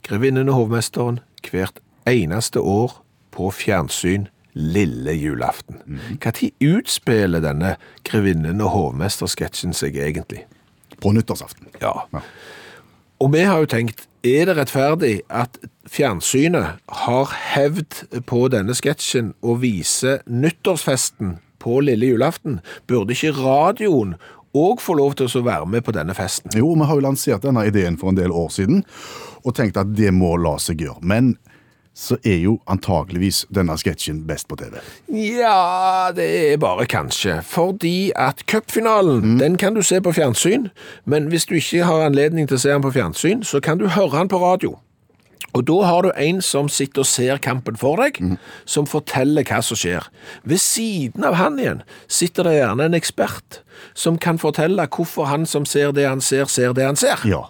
Grevinnen 0.07 0.49
og 0.49 0.55
hovmesteren 0.55 1.19
hvert 1.49 1.81
eneste 2.07 2.59
år 2.59 3.01
på 3.31 3.51
fjernsyn 3.51 4.27
lille 4.53 5.13
julaften. 5.15 5.79
Hva 6.19 6.33
tid 6.35 6.55
utspiller 6.63 7.43
denne 7.43 7.75
grevinnen 8.07 8.61
og 8.63 8.73
hovmester-sketsjen 8.75 9.75
seg 9.75 9.97
egentlig? 9.97 10.45
På 11.01 11.13
nyttårsaften. 11.15 11.71
Ja. 11.81 11.93
Ja. 12.13 12.23
Og 13.21 13.29
vi 13.33 13.43
har 13.45 13.61
jo 13.61 13.69
tenkt, 13.69 14.07
er 14.25 14.49
det 14.49 14.57
rettferdig 14.57 15.21
at 15.29 15.57
fjernsynet 15.89 16.81
har 17.05 17.33
hevd 17.53 18.01
på 18.29 18.47
denne 18.53 18.73
sketsjen 18.77 19.33
å 19.41 19.55
vise 19.61 20.19
nyttårsfesten 20.25 21.37
på 21.61 21.79
lille 21.85 22.11
julaften? 22.13 22.59
Burde 22.89 23.15
ikke 23.15 23.35
radioen 23.37 24.17
òg 24.57 24.81
få 24.83 24.97
lov 24.99 25.15
til 25.19 25.29
å 25.29 25.45
være 25.45 25.69
med 25.69 25.85
på 25.87 25.93
denne 25.95 26.15
festen? 26.17 26.51
Jo, 26.57 26.73
vi 26.75 26.89
har 26.89 26.97
jo 26.97 27.05
lansert 27.05 27.45
denne 27.45 27.63
ideen 27.69 27.99
for 28.01 28.11
en 28.11 28.19
del 28.19 28.33
år 28.35 28.51
siden, 28.51 28.83
og 29.45 29.55
tenkt 29.55 29.79
at 29.79 29.95
det 29.95 30.11
må 30.15 30.35
la 30.41 30.57
seg 30.59 30.83
gjøre. 30.83 30.99
Men 31.07 31.35
så 31.93 32.15
er 32.23 32.37
jo 32.39 32.55
antakeligvis 32.71 33.45
denne 33.51 33.75
sketsjen 33.79 34.21
best 34.27 34.47
på 34.47 34.55
TV. 34.59 34.77
Ja, 35.11 36.11
det 36.15 36.27
er 36.53 36.61
bare 36.61 36.85
kanskje. 36.89 37.41
Fordi 37.43 38.11
at 38.15 38.45
cupfinalen, 38.47 39.39
den 39.39 39.57
kan 39.59 39.75
du 39.75 39.83
se 39.83 39.99
på 40.01 40.13
fjernsyn, 40.15 40.69
men 41.05 41.27
hvis 41.31 41.45
du 41.45 41.57
ikke 41.59 41.83
har 41.87 42.07
anledning 42.07 42.47
til 42.47 42.59
å 42.59 42.63
se 42.63 42.71
den 42.71 42.85
på 42.85 42.93
fjernsyn, 42.95 43.43
så 43.43 43.59
kan 43.59 43.81
du 43.81 43.89
høre 43.91 44.17
den 44.17 44.31
på 44.31 44.39
radio. 44.39 44.77
Og 45.53 45.65
da 45.67 45.77
har 45.87 46.05
du 46.05 46.11
en 46.15 46.41
som 46.45 46.69
sitter 46.71 47.03
og 47.03 47.09
ser 47.09 47.41
kampen 47.43 47.77
for 47.79 48.01
deg, 48.01 48.19
som 48.65 48.87
forteller 48.89 49.45
hva 49.47 49.61
som 49.65 49.79
skjer. 49.79 50.07
Ved 50.47 50.61
siden 50.63 51.25
av 51.27 51.39
han 51.39 51.59
igjen 51.59 51.81
sitter 52.07 52.47
det 52.47 52.57
gjerne 52.59 52.89
en 52.89 52.97
ekspert 52.97 53.61
som 53.97 54.19
kan 54.21 54.39
fortelle 54.41 54.87
hvorfor 54.91 55.27
han 55.31 55.47
som 55.49 55.65
ser 55.65 55.95
det 55.95 56.07
han 56.07 56.21
ser, 56.21 56.47
ser 56.51 56.77
det 56.77 56.87
han 56.87 56.99
ser. 56.99 57.23
Ja. 57.27 57.47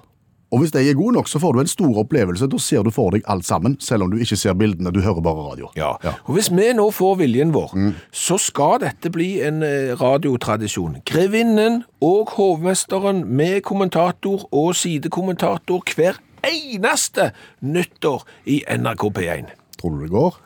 Og 0.51 0.59
hvis 0.59 0.73
de 0.73 0.81
er 0.83 0.97
gode 0.99 1.15
nok, 1.15 1.29
så 1.31 1.39
får 1.39 1.53
du 1.53 1.59
en 1.61 1.69
stor 1.71 1.99
opplevelse. 2.01 2.47
Da 2.51 2.57
ser 2.59 2.83
du 2.83 2.91
for 2.91 3.15
deg 3.15 3.23
alt 3.31 3.45
sammen, 3.47 3.77
selv 3.79 4.03
om 4.03 4.11
du 4.11 4.17
ikke 4.19 4.35
ser 4.35 4.57
bildene, 4.59 4.91
du 4.91 4.99
hører 4.99 5.23
bare 5.23 5.45
radio. 5.45 5.69
Ja. 5.79 5.93
Og 6.25 6.35
hvis 6.35 6.49
vi 6.51 6.73
nå 6.75 6.89
får 6.91 7.21
viljen 7.21 7.53
vår, 7.55 7.71
så 8.11 8.35
skal 8.41 8.81
dette 8.83 9.13
bli 9.15 9.29
en 9.47 9.63
eh, 9.63 9.93
radiotradisjon. 9.95 10.99
Grevinnen 11.07 11.85
og 12.03 12.35
hovmesteren 12.35 13.23
med 13.31 13.61
kommentator 13.63 14.43
og 14.51 14.75
sidekommentator 14.75 15.87
hver 15.95 16.19
eneste 16.47 17.31
nyttår 17.59 18.23
i 18.45 18.61
NRK 18.77 19.09
P1. 19.17 19.51
Tror 19.81 19.97
du 19.97 20.05
det 20.05 20.13
går? 20.13 20.37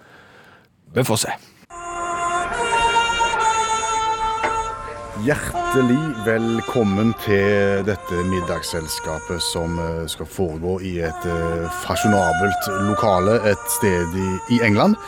Vi 0.95 1.03
får 1.03 1.21
se. 1.25 1.35
Hjertelig 5.25 6.01
velkommen 6.25 7.13
til 7.23 7.85
dette 7.87 8.23
middagsselskapet 8.27 9.39
som 9.41 9.79
eh, 9.79 10.03
skal 10.11 10.27
foregå 10.27 10.75
i 10.83 10.97
et 11.07 11.27
eh, 11.31 11.63
fasjonabelt 11.85 12.67
lokale 12.89 13.37
et 13.47 13.63
sted 13.77 14.11
i, 14.19 14.27
i 14.57 14.59
England. 14.67 14.99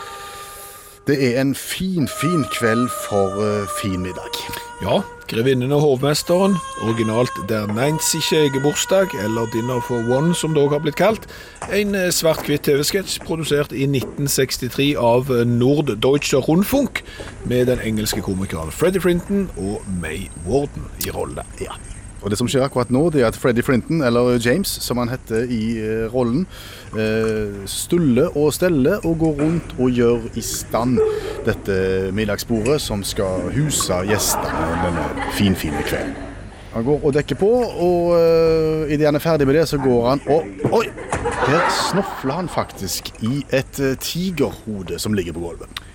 Det 1.08 1.18
er 1.24 1.42
en 1.42 1.56
fin, 1.56 2.08
fin 2.22 2.44
kveld 2.60 2.90
for 3.08 3.40
uh, 3.40 3.68
fin 3.82 4.02
middag. 4.04 4.42
Ja, 4.82 5.02
Grevinnen 5.28 5.72
og 5.72 5.82
hovmesteren, 5.82 6.56
originalt 6.82 7.32
Der 7.50 7.68
Neinzige 7.68 8.62
bursdag', 8.62 9.16
eller 9.24 9.48
Dinner 9.54 9.82
for 9.88 10.18
One 10.18 10.36
som 10.36 10.54
det 10.54 10.64
også 10.64 10.76
har 10.76 10.80
blitt 10.80 10.96
kalt. 10.96 11.28
En 11.74 11.96
eh, 11.96 12.12
svart-hvitt 12.12 12.64
TV-sketsj 12.64 13.20
produsert 13.26 13.72
i 13.72 13.84
1963 13.84 14.96
av 14.96 15.32
eh, 15.32 15.44
Norddeutscher 15.48 16.40
Rundfunk, 16.40 17.04
med 17.46 17.66
den 17.66 17.80
engelske 17.84 18.22
komikeren 18.22 18.72
Freddy 18.72 19.04
Frinton 19.04 19.50
og 19.58 19.84
May 20.02 20.30
Warden 20.48 20.88
i 21.08 21.12
rolle. 21.12 21.44
Ja. 21.60 21.76
Og 22.28 22.32
det 22.34 22.42
som 22.42 22.48
skjer 22.52 22.66
akkurat 22.66 22.90
nå, 22.92 23.06
det 23.16 23.22
er 23.22 23.30
at 23.30 23.38
Freddie 23.40 23.64
Frinton, 23.64 24.02
eller 24.04 24.34
James, 24.44 24.68
som 24.84 25.00
han 25.00 25.08
heter 25.08 25.48
i 25.48 25.62
eh, 25.80 26.10
rollen, 26.12 26.42
eh, 26.92 27.62
stuller 27.72 28.36
og 28.36 28.52
steller 28.52 29.00
og 29.08 29.16
går 29.22 29.40
rundt 29.46 29.72
og 29.78 29.96
gjør 29.96 30.26
i 30.36 30.44
stand 30.44 31.00
dette 31.48 31.78
middagsbordet 32.12 32.82
som 32.84 33.06
skal 33.08 33.48
huse 33.56 34.02
gjestene 34.12 34.68
denne 34.84 35.08
finfine 35.40 35.88
kvelden. 35.88 36.20
Han 36.74 36.84
går 36.84 37.08
og 37.08 37.16
dekker 37.16 37.40
på, 37.40 37.54
og 37.88 38.12
uh, 38.20 38.92
idet 38.92 39.08
han 39.08 39.16
er 39.18 39.24
ferdig 39.24 39.48
med 39.48 39.56
det, 39.56 39.64
så 39.72 39.80
går 39.82 40.10
han 40.12 40.22
og 40.28 40.68
Oi! 40.76 40.84
Der 41.48 41.64
snofler 41.72 42.42
han 42.42 42.52
faktisk 42.52 43.08
i 43.24 43.40
et 43.56 43.80
tigerhode 44.04 45.00
som 45.00 45.16
ligger 45.16 45.34
på 45.34 45.48
gulvet. 45.48 45.87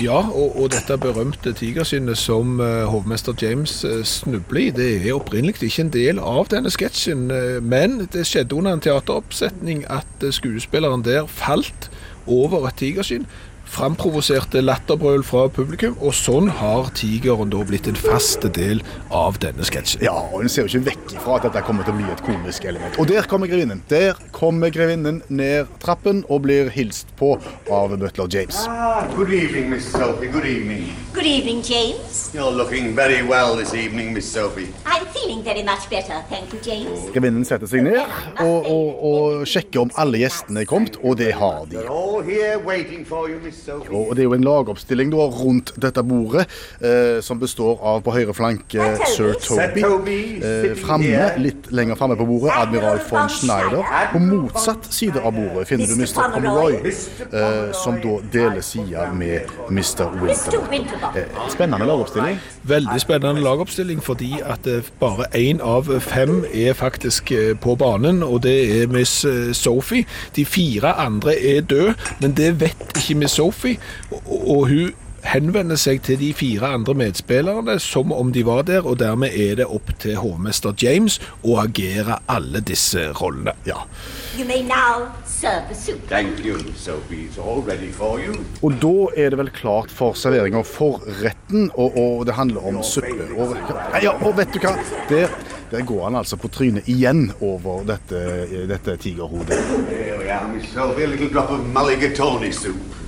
Ja, 0.00 0.22
og, 0.32 0.54
og 0.56 0.70
dette 0.72 0.96
berømte 0.96 1.52
tigerskinnet 1.52 2.16
som 2.16 2.60
eh, 2.64 2.84
hovmester 2.88 3.34
James 3.36 3.74
uh, 3.84 4.00
snubler 4.08 4.60
i, 4.62 4.70
det 4.72 4.86
er 5.02 5.18
opprinnelig 5.18 5.58
ikke 5.68 5.84
en 5.84 5.92
del 5.92 6.22
av 6.22 6.48
denne 6.48 6.72
sketsjen, 6.72 7.26
eh, 7.28 7.58
men 7.60 8.06
det 8.14 8.24
skjedde 8.24 8.56
under 8.56 8.72
en 8.72 8.80
teateroppsetning 8.80 9.84
at 9.92 10.24
eh, 10.24 10.32
skuespilleren 10.32 11.04
der 11.04 11.28
falt 11.28 11.90
over 12.24 12.64
et 12.70 12.80
tigerskinn, 12.80 13.28
framprovoserte 13.72 14.60
latterbrøl 14.60 15.22
fra 15.24 15.46
publikum, 15.52 15.94
og 16.04 16.12
sånn 16.16 16.50
har 16.58 16.90
tigeren 16.98 17.50
da 17.52 17.62
blitt 17.66 17.88
en 17.88 17.96
fast 17.96 18.44
del 18.56 18.82
av 19.14 19.38
denne 19.42 19.64
sketsjen. 19.64 20.02
Ja, 20.04 20.14
og 20.28 20.44
en 20.44 20.52
ser 20.52 20.66
jo 20.66 20.72
ikke 20.72 20.90
vekk 20.90 21.14
ifra 21.16 21.38
at 21.38 21.46
dette 21.48 21.62
kommer 21.66 21.86
til 21.86 21.94
å 21.94 22.00
bli 22.00 22.08
et 22.12 22.24
komisk 22.26 22.66
element. 22.68 22.98
Og 23.00 23.08
der 23.08 23.28
kommer 23.30 23.48
grevinnen. 23.50 23.80
Der 23.88 24.18
kommer 24.36 24.72
grevinnen 24.74 25.22
ned 25.32 25.70
trappen 25.82 26.22
og 26.28 26.44
blir 26.46 26.68
hilst 26.74 27.14
på 27.16 27.34
av 27.72 27.96
butler 27.96 28.28
James. 28.32 28.64
Ah, 28.68 29.06
good 29.16 29.32
evening, 29.32 29.70
Miss 29.72 29.88
Sophie. 29.88 30.28
Good 30.28 30.46
evening. 30.46 30.92
Good 31.14 31.26
evening, 31.26 31.62
James. 31.62 32.30
You're 32.34 32.52
looking 32.52 32.94
very 32.96 33.22
well 33.22 33.56
this 33.56 33.74
evening, 33.74 34.12
Miss 34.12 34.30
Sophie. 34.30 34.68
I'm 34.84 35.06
feeling 35.14 35.42
very 35.42 35.62
much 35.62 35.88
better, 35.90 36.20
thank 36.28 36.52
you, 36.52 36.60
James. 36.64 37.08
Grevinnen 37.14 37.44
setter 37.48 37.68
seg 37.70 37.84
ned 37.86 38.00
og, 38.42 38.68
og, 38.68 39.02
og 39.08 39.48
sjekker 39.48 39.86
om 39.86 39.92
alle 40.00 40.20
gjestene 40.22 40.64
er 40.64 40.68
kommet, 40.68 40.98
og 41.02 41.16
det 41.20 41.32
har 41.38 41.64
de. 41.70 41.80
They're 41.80 41.92
all 41.92 42.20
here 42.20 42.58
waiting 42.58 43.04
for 43.08 43.28
you, 43.30 43.40
Miss 43.40 43.61
Sophie. 43.64 43.96
Og 43.96 44.16
det 44.16 44.24
er 44.24 44.28
jo 44.28 44.34
en 44.36 44.44
lagoppstilling 44.46 45.12
da, 45.12 45.26
rundt 45.42 45.72
dette 45.82 46.02
bordet, 46.06 46.46
eh, 46.80 47.20
som 47.24 47.40
består 47.40 47.78
av 47.82 48.02
på 48.04 48.14
høyre 48.14 48.34
flanke 48.36 48.88
Sir 49.14 49.34
Toby. 49.42 49.84
Eh, 50.42 50.72
framme, 50.78 51.28
litt 51.42 51.70
lenger 51.72 51.98
framme 52.00 52.16
på 52.18 52.26
bordet, 52.28 52.52
admiral 52.56 53.00
von 53.08 53.28
Schneider. 53.32 53.84
På 54.12 54.18
motsatt 54.22 54.88
side 54.92 55.20
av 55.22 55.32
bordet 55.36 55.68
finner 55.68 55.86
du 55.86 55.94
Mr. 55.94 56.32
Pomeroy, 56.34 56.78
eh, 56.82 57.72
som 57.72 58.00
da 58.02 58.18
deler 58.32 58.60
side 58.66 59.08
med 59.14 59.50
Mr. 59.70 60.10
Winterbotham. 60.22 61.16
Eh, 61.16 61.48
spennende 61.52 61.86
lagoppstilling. 61.86 62.38
Veldig 62.62 63.00
spennende 63.00 63.40
lagoppstilling, 63.42 64.02
fordi 64.02 64.32
at 64.44 64.66
eh, 64.66 64.82
bare 65.00 65.28
én 65.34 65.60
av 65.62 65.88
fem 66.00 66.44
er 66.54 66.72
faktisk 66.74 67.32
eh, 67.32 67.52
på 67.58 67.74
banen, 67.76 68.22
og 68.22 68.42
det 68.42 68.82
er 68.82 68.86
Miss 68.92 69.24
eh, 69.24 69.52
Sophie. 69.52 70.06
De 70.36 70.44
fire 70.44 70.92
andre 70.98 71.34
er 71.38 71.60
døde, 71.60 71.94
men 72.20 72.32
det 72.36 72.60
vet 72.60 72.76
ikke 72.96 73.14
Miss 73.18 73.30
Sophie, 73.32 73.51
og, 74.10 74.28
og 74.28 74.68
hun 74.68 74.92
henvender 75.22 75.78
seg 75.78 76.02
til 76.02 76.18
de 76.18 76.32
fire 76.34 76.72
andre 76.78 76.94
medspillerne 76.98 77.76
som 77.82 78.12
om 78.14 78.32
de 78.34 78.42
var 78.46 78.64
der, 78.66 78.86
og 78.86 78.98
dermed 78.98 79.34
er 79.38 79.60
det 79.60 79.68
opp 79.70 79.92
til 80.02 80.18
hovmester 80.18 80.74
James 80.82 81.20
å 81.46 81.60
agere 81.62 82.18
alle 82.32 82.62
disse 82.66 83.08
rollene. 83.20 83.54
Ja. 83.68 83.84
You 84.38 84.46
may 84.48 84.64
serve 85.26 85.68
the 85.68 85.74
soup. 85.74 86.00
Thank 86.08 86.44
you, 86.44 86.56
Miss 86.64 86.84
Sophie. 86.84 87.28
All 87.38 87.62
ready 87.66 87.92
for 87.92 88.18
you. 88.18 88.34
Og 88.62 88.78
da 88.82 89.08
er 89.16 89.30
det 89.30 89.38
vel 89.38 89.50
klart 89.54 89.90
for 89.90 90.16
servering 90.18 90.56
av 90.58 90.66
forretten, 90.66 91.70
og, 91.74 91.96
og 91.98 92.26
det 92.26 92.36
handler 92.38 92.66
om 92.66 92.82
suppe. 92.86 93.28
Og, 93.36 93.56
ja, 94.02 94.14
og 94.18 94.36
vet 94.38 94.54
du 94.54 94.62
hva? 94.62 94.76
Der 95.10 95.28
Der 95.72 95.80
går 95.88 96.04
han 96.04 96.16
altså 96.20 96.36
på 96.36 96.50
trynet 96.52 96.84
igjen 96.84 97.30
over 97.40 97.80
dette, 97.88 98.18
dette 98.68 98.96
tigerhodet. 99.00 99.56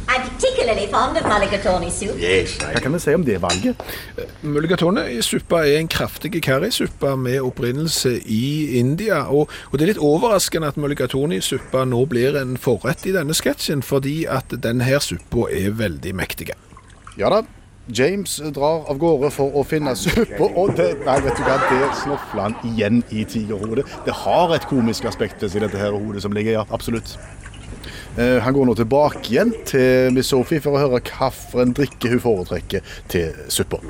I'm 0.08 0.22
particularly 0.28 0.86
fond 0.92 1.16
of 1.16 1.24
mulligatawny 1.24 1.90
soup. 1.90 2.18
Yes, 2.20 2.58
Hva 2.60 2.80
kan 2.82 2.92
vi 2.92 3.00
si 3.00 3.14
om 3.14 3.24
det 3.24 3.38
valget? 3.42 3.80
Mulligatawny-suppa 4.42 5.62
er 5.64 5.78
en 5.80 5.88
kraftig 5.88 6.42
karrisuppe 6.44 7.14
med 7.16 7.40
opprinnelse 7.40 8.18
i 8.26 8.78
India. 8.78 9.24
Og, 9.32 9.50
og 9.70 9.78
det 9.78 9.86
er 9.86 9.92
litt 9.94 10.04
overraskende 10.04 10.68
at 10.72 10.80
mulligatawny-suppa 10.80 11.86
nå 11.88 12.04
blir 12.10 12.36
en 12.40 12.56
forrett 12.60 13.06
i 13.08 13.14
denne 13.16 13.36
sketsjen, 13.36 13.82
fordi 13.82 14.24
at 14.28 14.52
denne 14.62 15.00
suppa 15.00 15.48
er 15.50 15.76
veldig 15.80 16.14
mektig. 16.14 16.52
Ja 17.18 17.30
da. 17.32 17.44
James 17.88 18.38
drar 18.56 18.86
av 18.88 18.96
gårde 18.96 19.28
for 19.34 19.52
å 19.52 19.64
finne 19.68 19.92
suppa, 19.98 20.46
og 20.56 20.72
det, 20.78 20.94
nei, 21.04 21.18
vet 21.20 21.36
du 21.36 21.44
hva, 21.44 21.58
det 21.68 21.90
snofler 22.00 22.46
han 22.46 22.54
igjen 22.64 23.02
i 23.12 23.26
tigerhodet. 23.28 23.84
Det 24.06 24.14
har 24.24 24.54
et 24.56 24.64
komisk 24.70 25.04
aspekt 25.10 25.44
seg, 25.44 25.60
dette 25.60 25.80
her 25.80 25.92
hodet 25.92 26.24
som 26.24 26.32
ligger, 26.32 26.62
ja, 26.62 26.64
absolutt. 26.72 27.18
Eh, 28.18 28.38
han 28.42 28.54
går 28.54 28.68
nå 28.68 28.74
tilbake 28.78 29.24
igjen 29.32 29.50
til 29.66 30.14
Miss 30.14 30.30
Sophie 30.30 30.62
for 30.62 30.76
å 30.76 30.84
høre 30.84 31.00
hvilken 31.00 31.74
drikke 31.74 32.14
hun 32.14 32.22
foretrekker 32.22 32.94
til 33.10 33.34
suppa. 33.50 33.82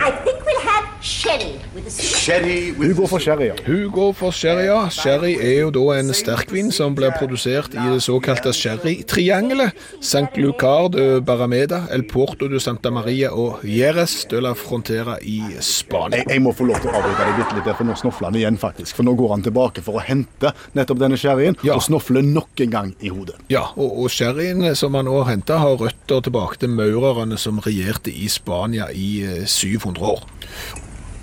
Hun 2.78 2.94
går 2.96 3.08
for 3.10 3.18
sherry, 3.20 3.46
ja. 3.50 3.54
Hun 3.66 3.90
går 3.92 4.12
for 4.16 4.32
sherry, 4.32 4.64
ja. 4.70 4.78
Sherry 4.88 5.34
er 5.36 5.58
jo 5.66 5.70
da 5.74 5.82
en 5.98 6.12
sterkvin 6.16 6.70
som 6.72 6.94
blir 6.96 7.12
produsert 7.18 7.74
i 7.76 7.82
det 7.92 8.00
såkalte 8.06 8.52
sherrytriangelet. 8.56 9.76
St. 10.00 10.30
Lucar 10.40 10.88
de 10.94 11.20
Barameda, 11.20 11.82
El 11.92 12.06
Porto 12.08 12.48
de 12.48 12.60
Santa 12.60 12.90
Maria 12.94 13.30
og 13.36 13.60
Jerez 13.68 14.22
de 14.30 14.40
la 14.40 14.54
Frontera 14.56 15.18
i 15.20 15.42
Spania. 15.60 16.22
Jeg, 16.22 16.30
jeg 16.38 16.44
må 16.46 16.54
få 16.56 16.68
lov 16.70 16.80
til 16.80 16.88
å 16.88 16.96
avbryte 16.96 17.20
deg 17.26 17.36
bitte 17.42 17.58
litt, 17.58 17.66
der, 17.68 17.76
for 17.82 17.90
nå 17.90 17.98
snofler 18.00 18.30
han 18.30 18.40
igjen, 18.40 18.58
faktisk. 18.64 18.96
For 18.96 19.04
nå 19.08 19.14
går 19.20 19.34
han 19.36 19.44
tilbake 19.44 19.84
for 19.84 20.00
å 20.00 20.04
hente 20.08 20.54
nettopp 20.78 21.02
denne 21.04 21.20
sherryen, 21.20 21.58
Ja. 21.66 21.76
og 21.76 21.84
snofler 21.84 22.24
nok 22.24 22.64
en 22.64 22.72
gang 22.72 22.94
i 23.04 23.12
hodet. 23.12 23.36
Ja, 23.52 23.66
og, 23.76 23.92
og 24.06 24.08
sherryen 24.14 24.64
som 24.78 24.96
han 24.96 25.04
nå 25.10 25.20
henter, 25.28 25.60
har 25.60 25.76
røtter 25.84 26.24
tilbake 26.24 26.62
til 26.64 26.72
maurerne 26.72 27.36
som 27.40 27.60
regjerte 27.64 28.08
i 28.14 28.28
Spania 28.32 28.88
i 28.94 29.10
eh, 29.28 29.44
700 29.44 30.00
år. 30.14 30.24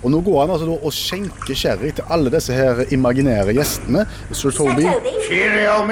Og 0.02 0.10
nå 0.10 0.20
går 0.20 0.40
han 0.40 0.50
altså 0.50 0.66
da 0.66 0.76
og 0.82 0.92
skjenker 0.96 1.54
sherry 1.54 1.92
til 1.94 2.04
alle 2.10 2.32
disse 2.34 2.52
her 2.52 2.84
imaginære 2.90 3.54
gjestene. 3.54 4.06
Sir 4.32 4.50
Toby 4.50 4.88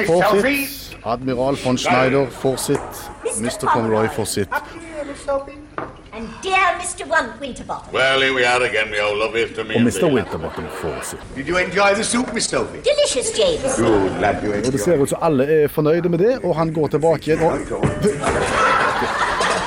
får 0.07 0.40
sitt, 0.40 0.99
Admiral 1.05 1.57
von 1.64 1.79
Schneider 1.79 2.27
får 2.42 2.57
sitt, 2.57 3.03
Mr. 3.40 3.66
Conroy 3.70 4.09
får 4.16 4.25
sitt. 4.25 4.62
and 6.20 6.29
dear 6.42 6.79
Mr. 6.79 7.05
Winterbottom. 7.40 7.92
Well, 7.92 8.20
here 8.20 8.35
we 8.35 8.44
are 8.44 8.62
again, 8.62 8.90
my 8.90 8.99
old 8.99 9.18
love 9.18 9.37
after 9.37 9.64
me. 9.64 9.75
Og 9.75 9.83
Mr. 9.83 10.07
Winterbottom 10.14 10.64
får 10.81 11.01
sitt. 11.03 11.20
Did 11.37 11.49
you 11.49 11.57
enjoy 11.59 11.94
the 11.94 12.05
soup, 12.05 12.35
Miss 12.35 12.46
Sophie? 12.46 12.81
Delicious, 12.90 13.38
James. 13.38 13.77
Good, 13.77 14.20
lad, 14.20 14.44
you 14.44 14.53
Og 14.66 14.73
det 14.73 14.81
ser 14.81 14.96
ut 15.03 15.09
som 15.09 15.18
alle 15.23 15.44
er 15.44 15.68
fornøyde 15.68 16.09
med 16.09 16.18
det, 16.18 16.38
og 16.44 16.57
han 16.57 16.73
går 16.73 16.87
tilbake 16.87 17.23
igjen. 17.23 17.42
Og 17.42 17.59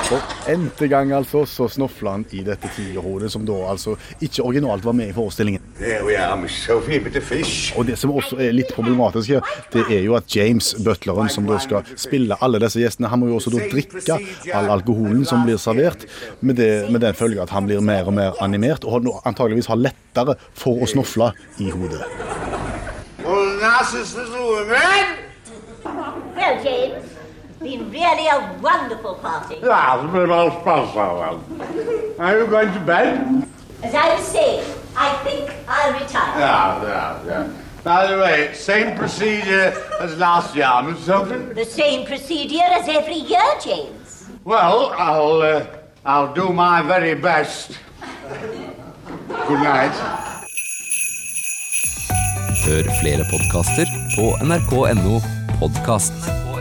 for 0.04 0.20
n-te 0.52 0.88
gang 0.92 1.12
altså, 1.16 1.44
så 1.48 1.66
snofler 1.72 2.10
han 2.10 2.24
i 2.36 2.42
dette 2.44 2.68
tigerhodet, 2.76 3.30
som 3.32 3.44
da 3.48 3.56
altså 3.70 3.96
ikke 4.20 4.44
originalt 4.44 4.84
var 4.84 4.96
med 4.96 5.10
i 5.10 5.14
forestillingen. 5.16 5.62
There 5.78 6.04
we 6.04 6.16
are, 6.20 6.36
Miss 6.40 6.58
Sophie, 6.66 7.00
a 7.00 7.04
bit 7.04 7.16
of 7.16 7.24
fish. 7.24 7.72
Og 7.78 7.86
det 7.88 7.96
som 8.00 8.12
også 8.12 8.38
er 8.44 8.52
litt 8.56 8.72
problematisk 8.76 9.34
her, 9.34 9.54
det 9.72 9.86
er 9.88 10.04
jo 10.04 10.16
at 10.18 10.28
James, 10.36 10.74
butleren, 10.84 11.30
som 11.32 11.48
da 11.48 11.58
skal 11.62 11.88
spille 11.96 12.36
alle 12.44 12.60
disse 12.62 12.82
gjestene, 12.82 13.08
han 13.12 13.22
må 13.22 13.32
jo 13.32 13.40
også 13.40 13.54
da 13.54 13.64
drikke 13.72 14.20
all 14.52 14.70
alkoholen 14.76 15.24
som 15.28 15.46
blir 15.46 15.60
servert, 15.60 16.06
med, 16.40 16.58
det, 16.60 16.70
med 16.92 17.00
den 17.04 17.16
følge 17.16 17.42
at 17.42 17.54
han 17.54 17.68
blir 17.68 17.80
mer 17.84 18.10
og 18.10 18.18
mer 18.18 18.38
animert, 18.44 18.84
og 18.84 19.08
antageligvis 19.24 19.70
har 19.72 19.80
lettere 19.80 20.36
for 20.58 20.84
å 20.84 20.90
snofle 20.90 21.32
i 21.64 21.70
hodet. 21.72 22.04
Well, 23.24 23.56
Narcissus 23.56 24.28
little 24.28 24.66
man. 24.68 26.22
Well, 26.36 26.62
James, 26.62 27.04
been 27.64 27.90
really 27.90 28.28
a 28.28 28.58
wonderful 28.60 29.14
party. 29.14 29.56
Ah, 29.64 30.04
it's 30.04 30.12
been 30.12 30.30
all 30.30 30.50
special. 30.60 31.40
Are 32.18 32.38
you 32.38 32.46
going 32.46 32.72
to 32.72 32.80
bed? 32.80 33.48
As 33.82 33.94
I 33.94 34.14
was 34.14 34.24
saying, 34.24 34.64
I 34.96 35.08
think 35.24 35.50
I'll 35.66 35.92
retire. 35.98 36.38
Yeah, 36.38 36.82
yeah, 36.82 37.26
yeah. 37.26 37.52
By 37.82 38.06
the 38.06 38.18
way, 38.18 38.52
same 38.54 38.96
procedure 38.96 39.72
as 40.00 40.16
last 40.18 40.54
year, 40.56 40.82
Miss 40.82 41.04
Sophie. 41.04 41.54
The 41.54 41.64
same 41.64 42.06
procedure 42.06 42.68
as 42.78 42.88
every 42.88 43.20
year, 43.32 43.50
James. 43.64 44.26
Well, 44.44 44.94
I'll, 44.98 45.42
uh, 45.42 45.66
I'll 46.04 46.32
do 46.34 46.50
my 46.52 46.82
very 46.82 47.14
best. 47.14 47.78
Good 49.48 49.60
night. 49.60 49.96
Hør 52.64 52.86
flere 53.00 53.24
podkaster 53.28 53.86
på 54.16 54.24
nrk.no 54.44 55.20
podkast. 55.60 56.53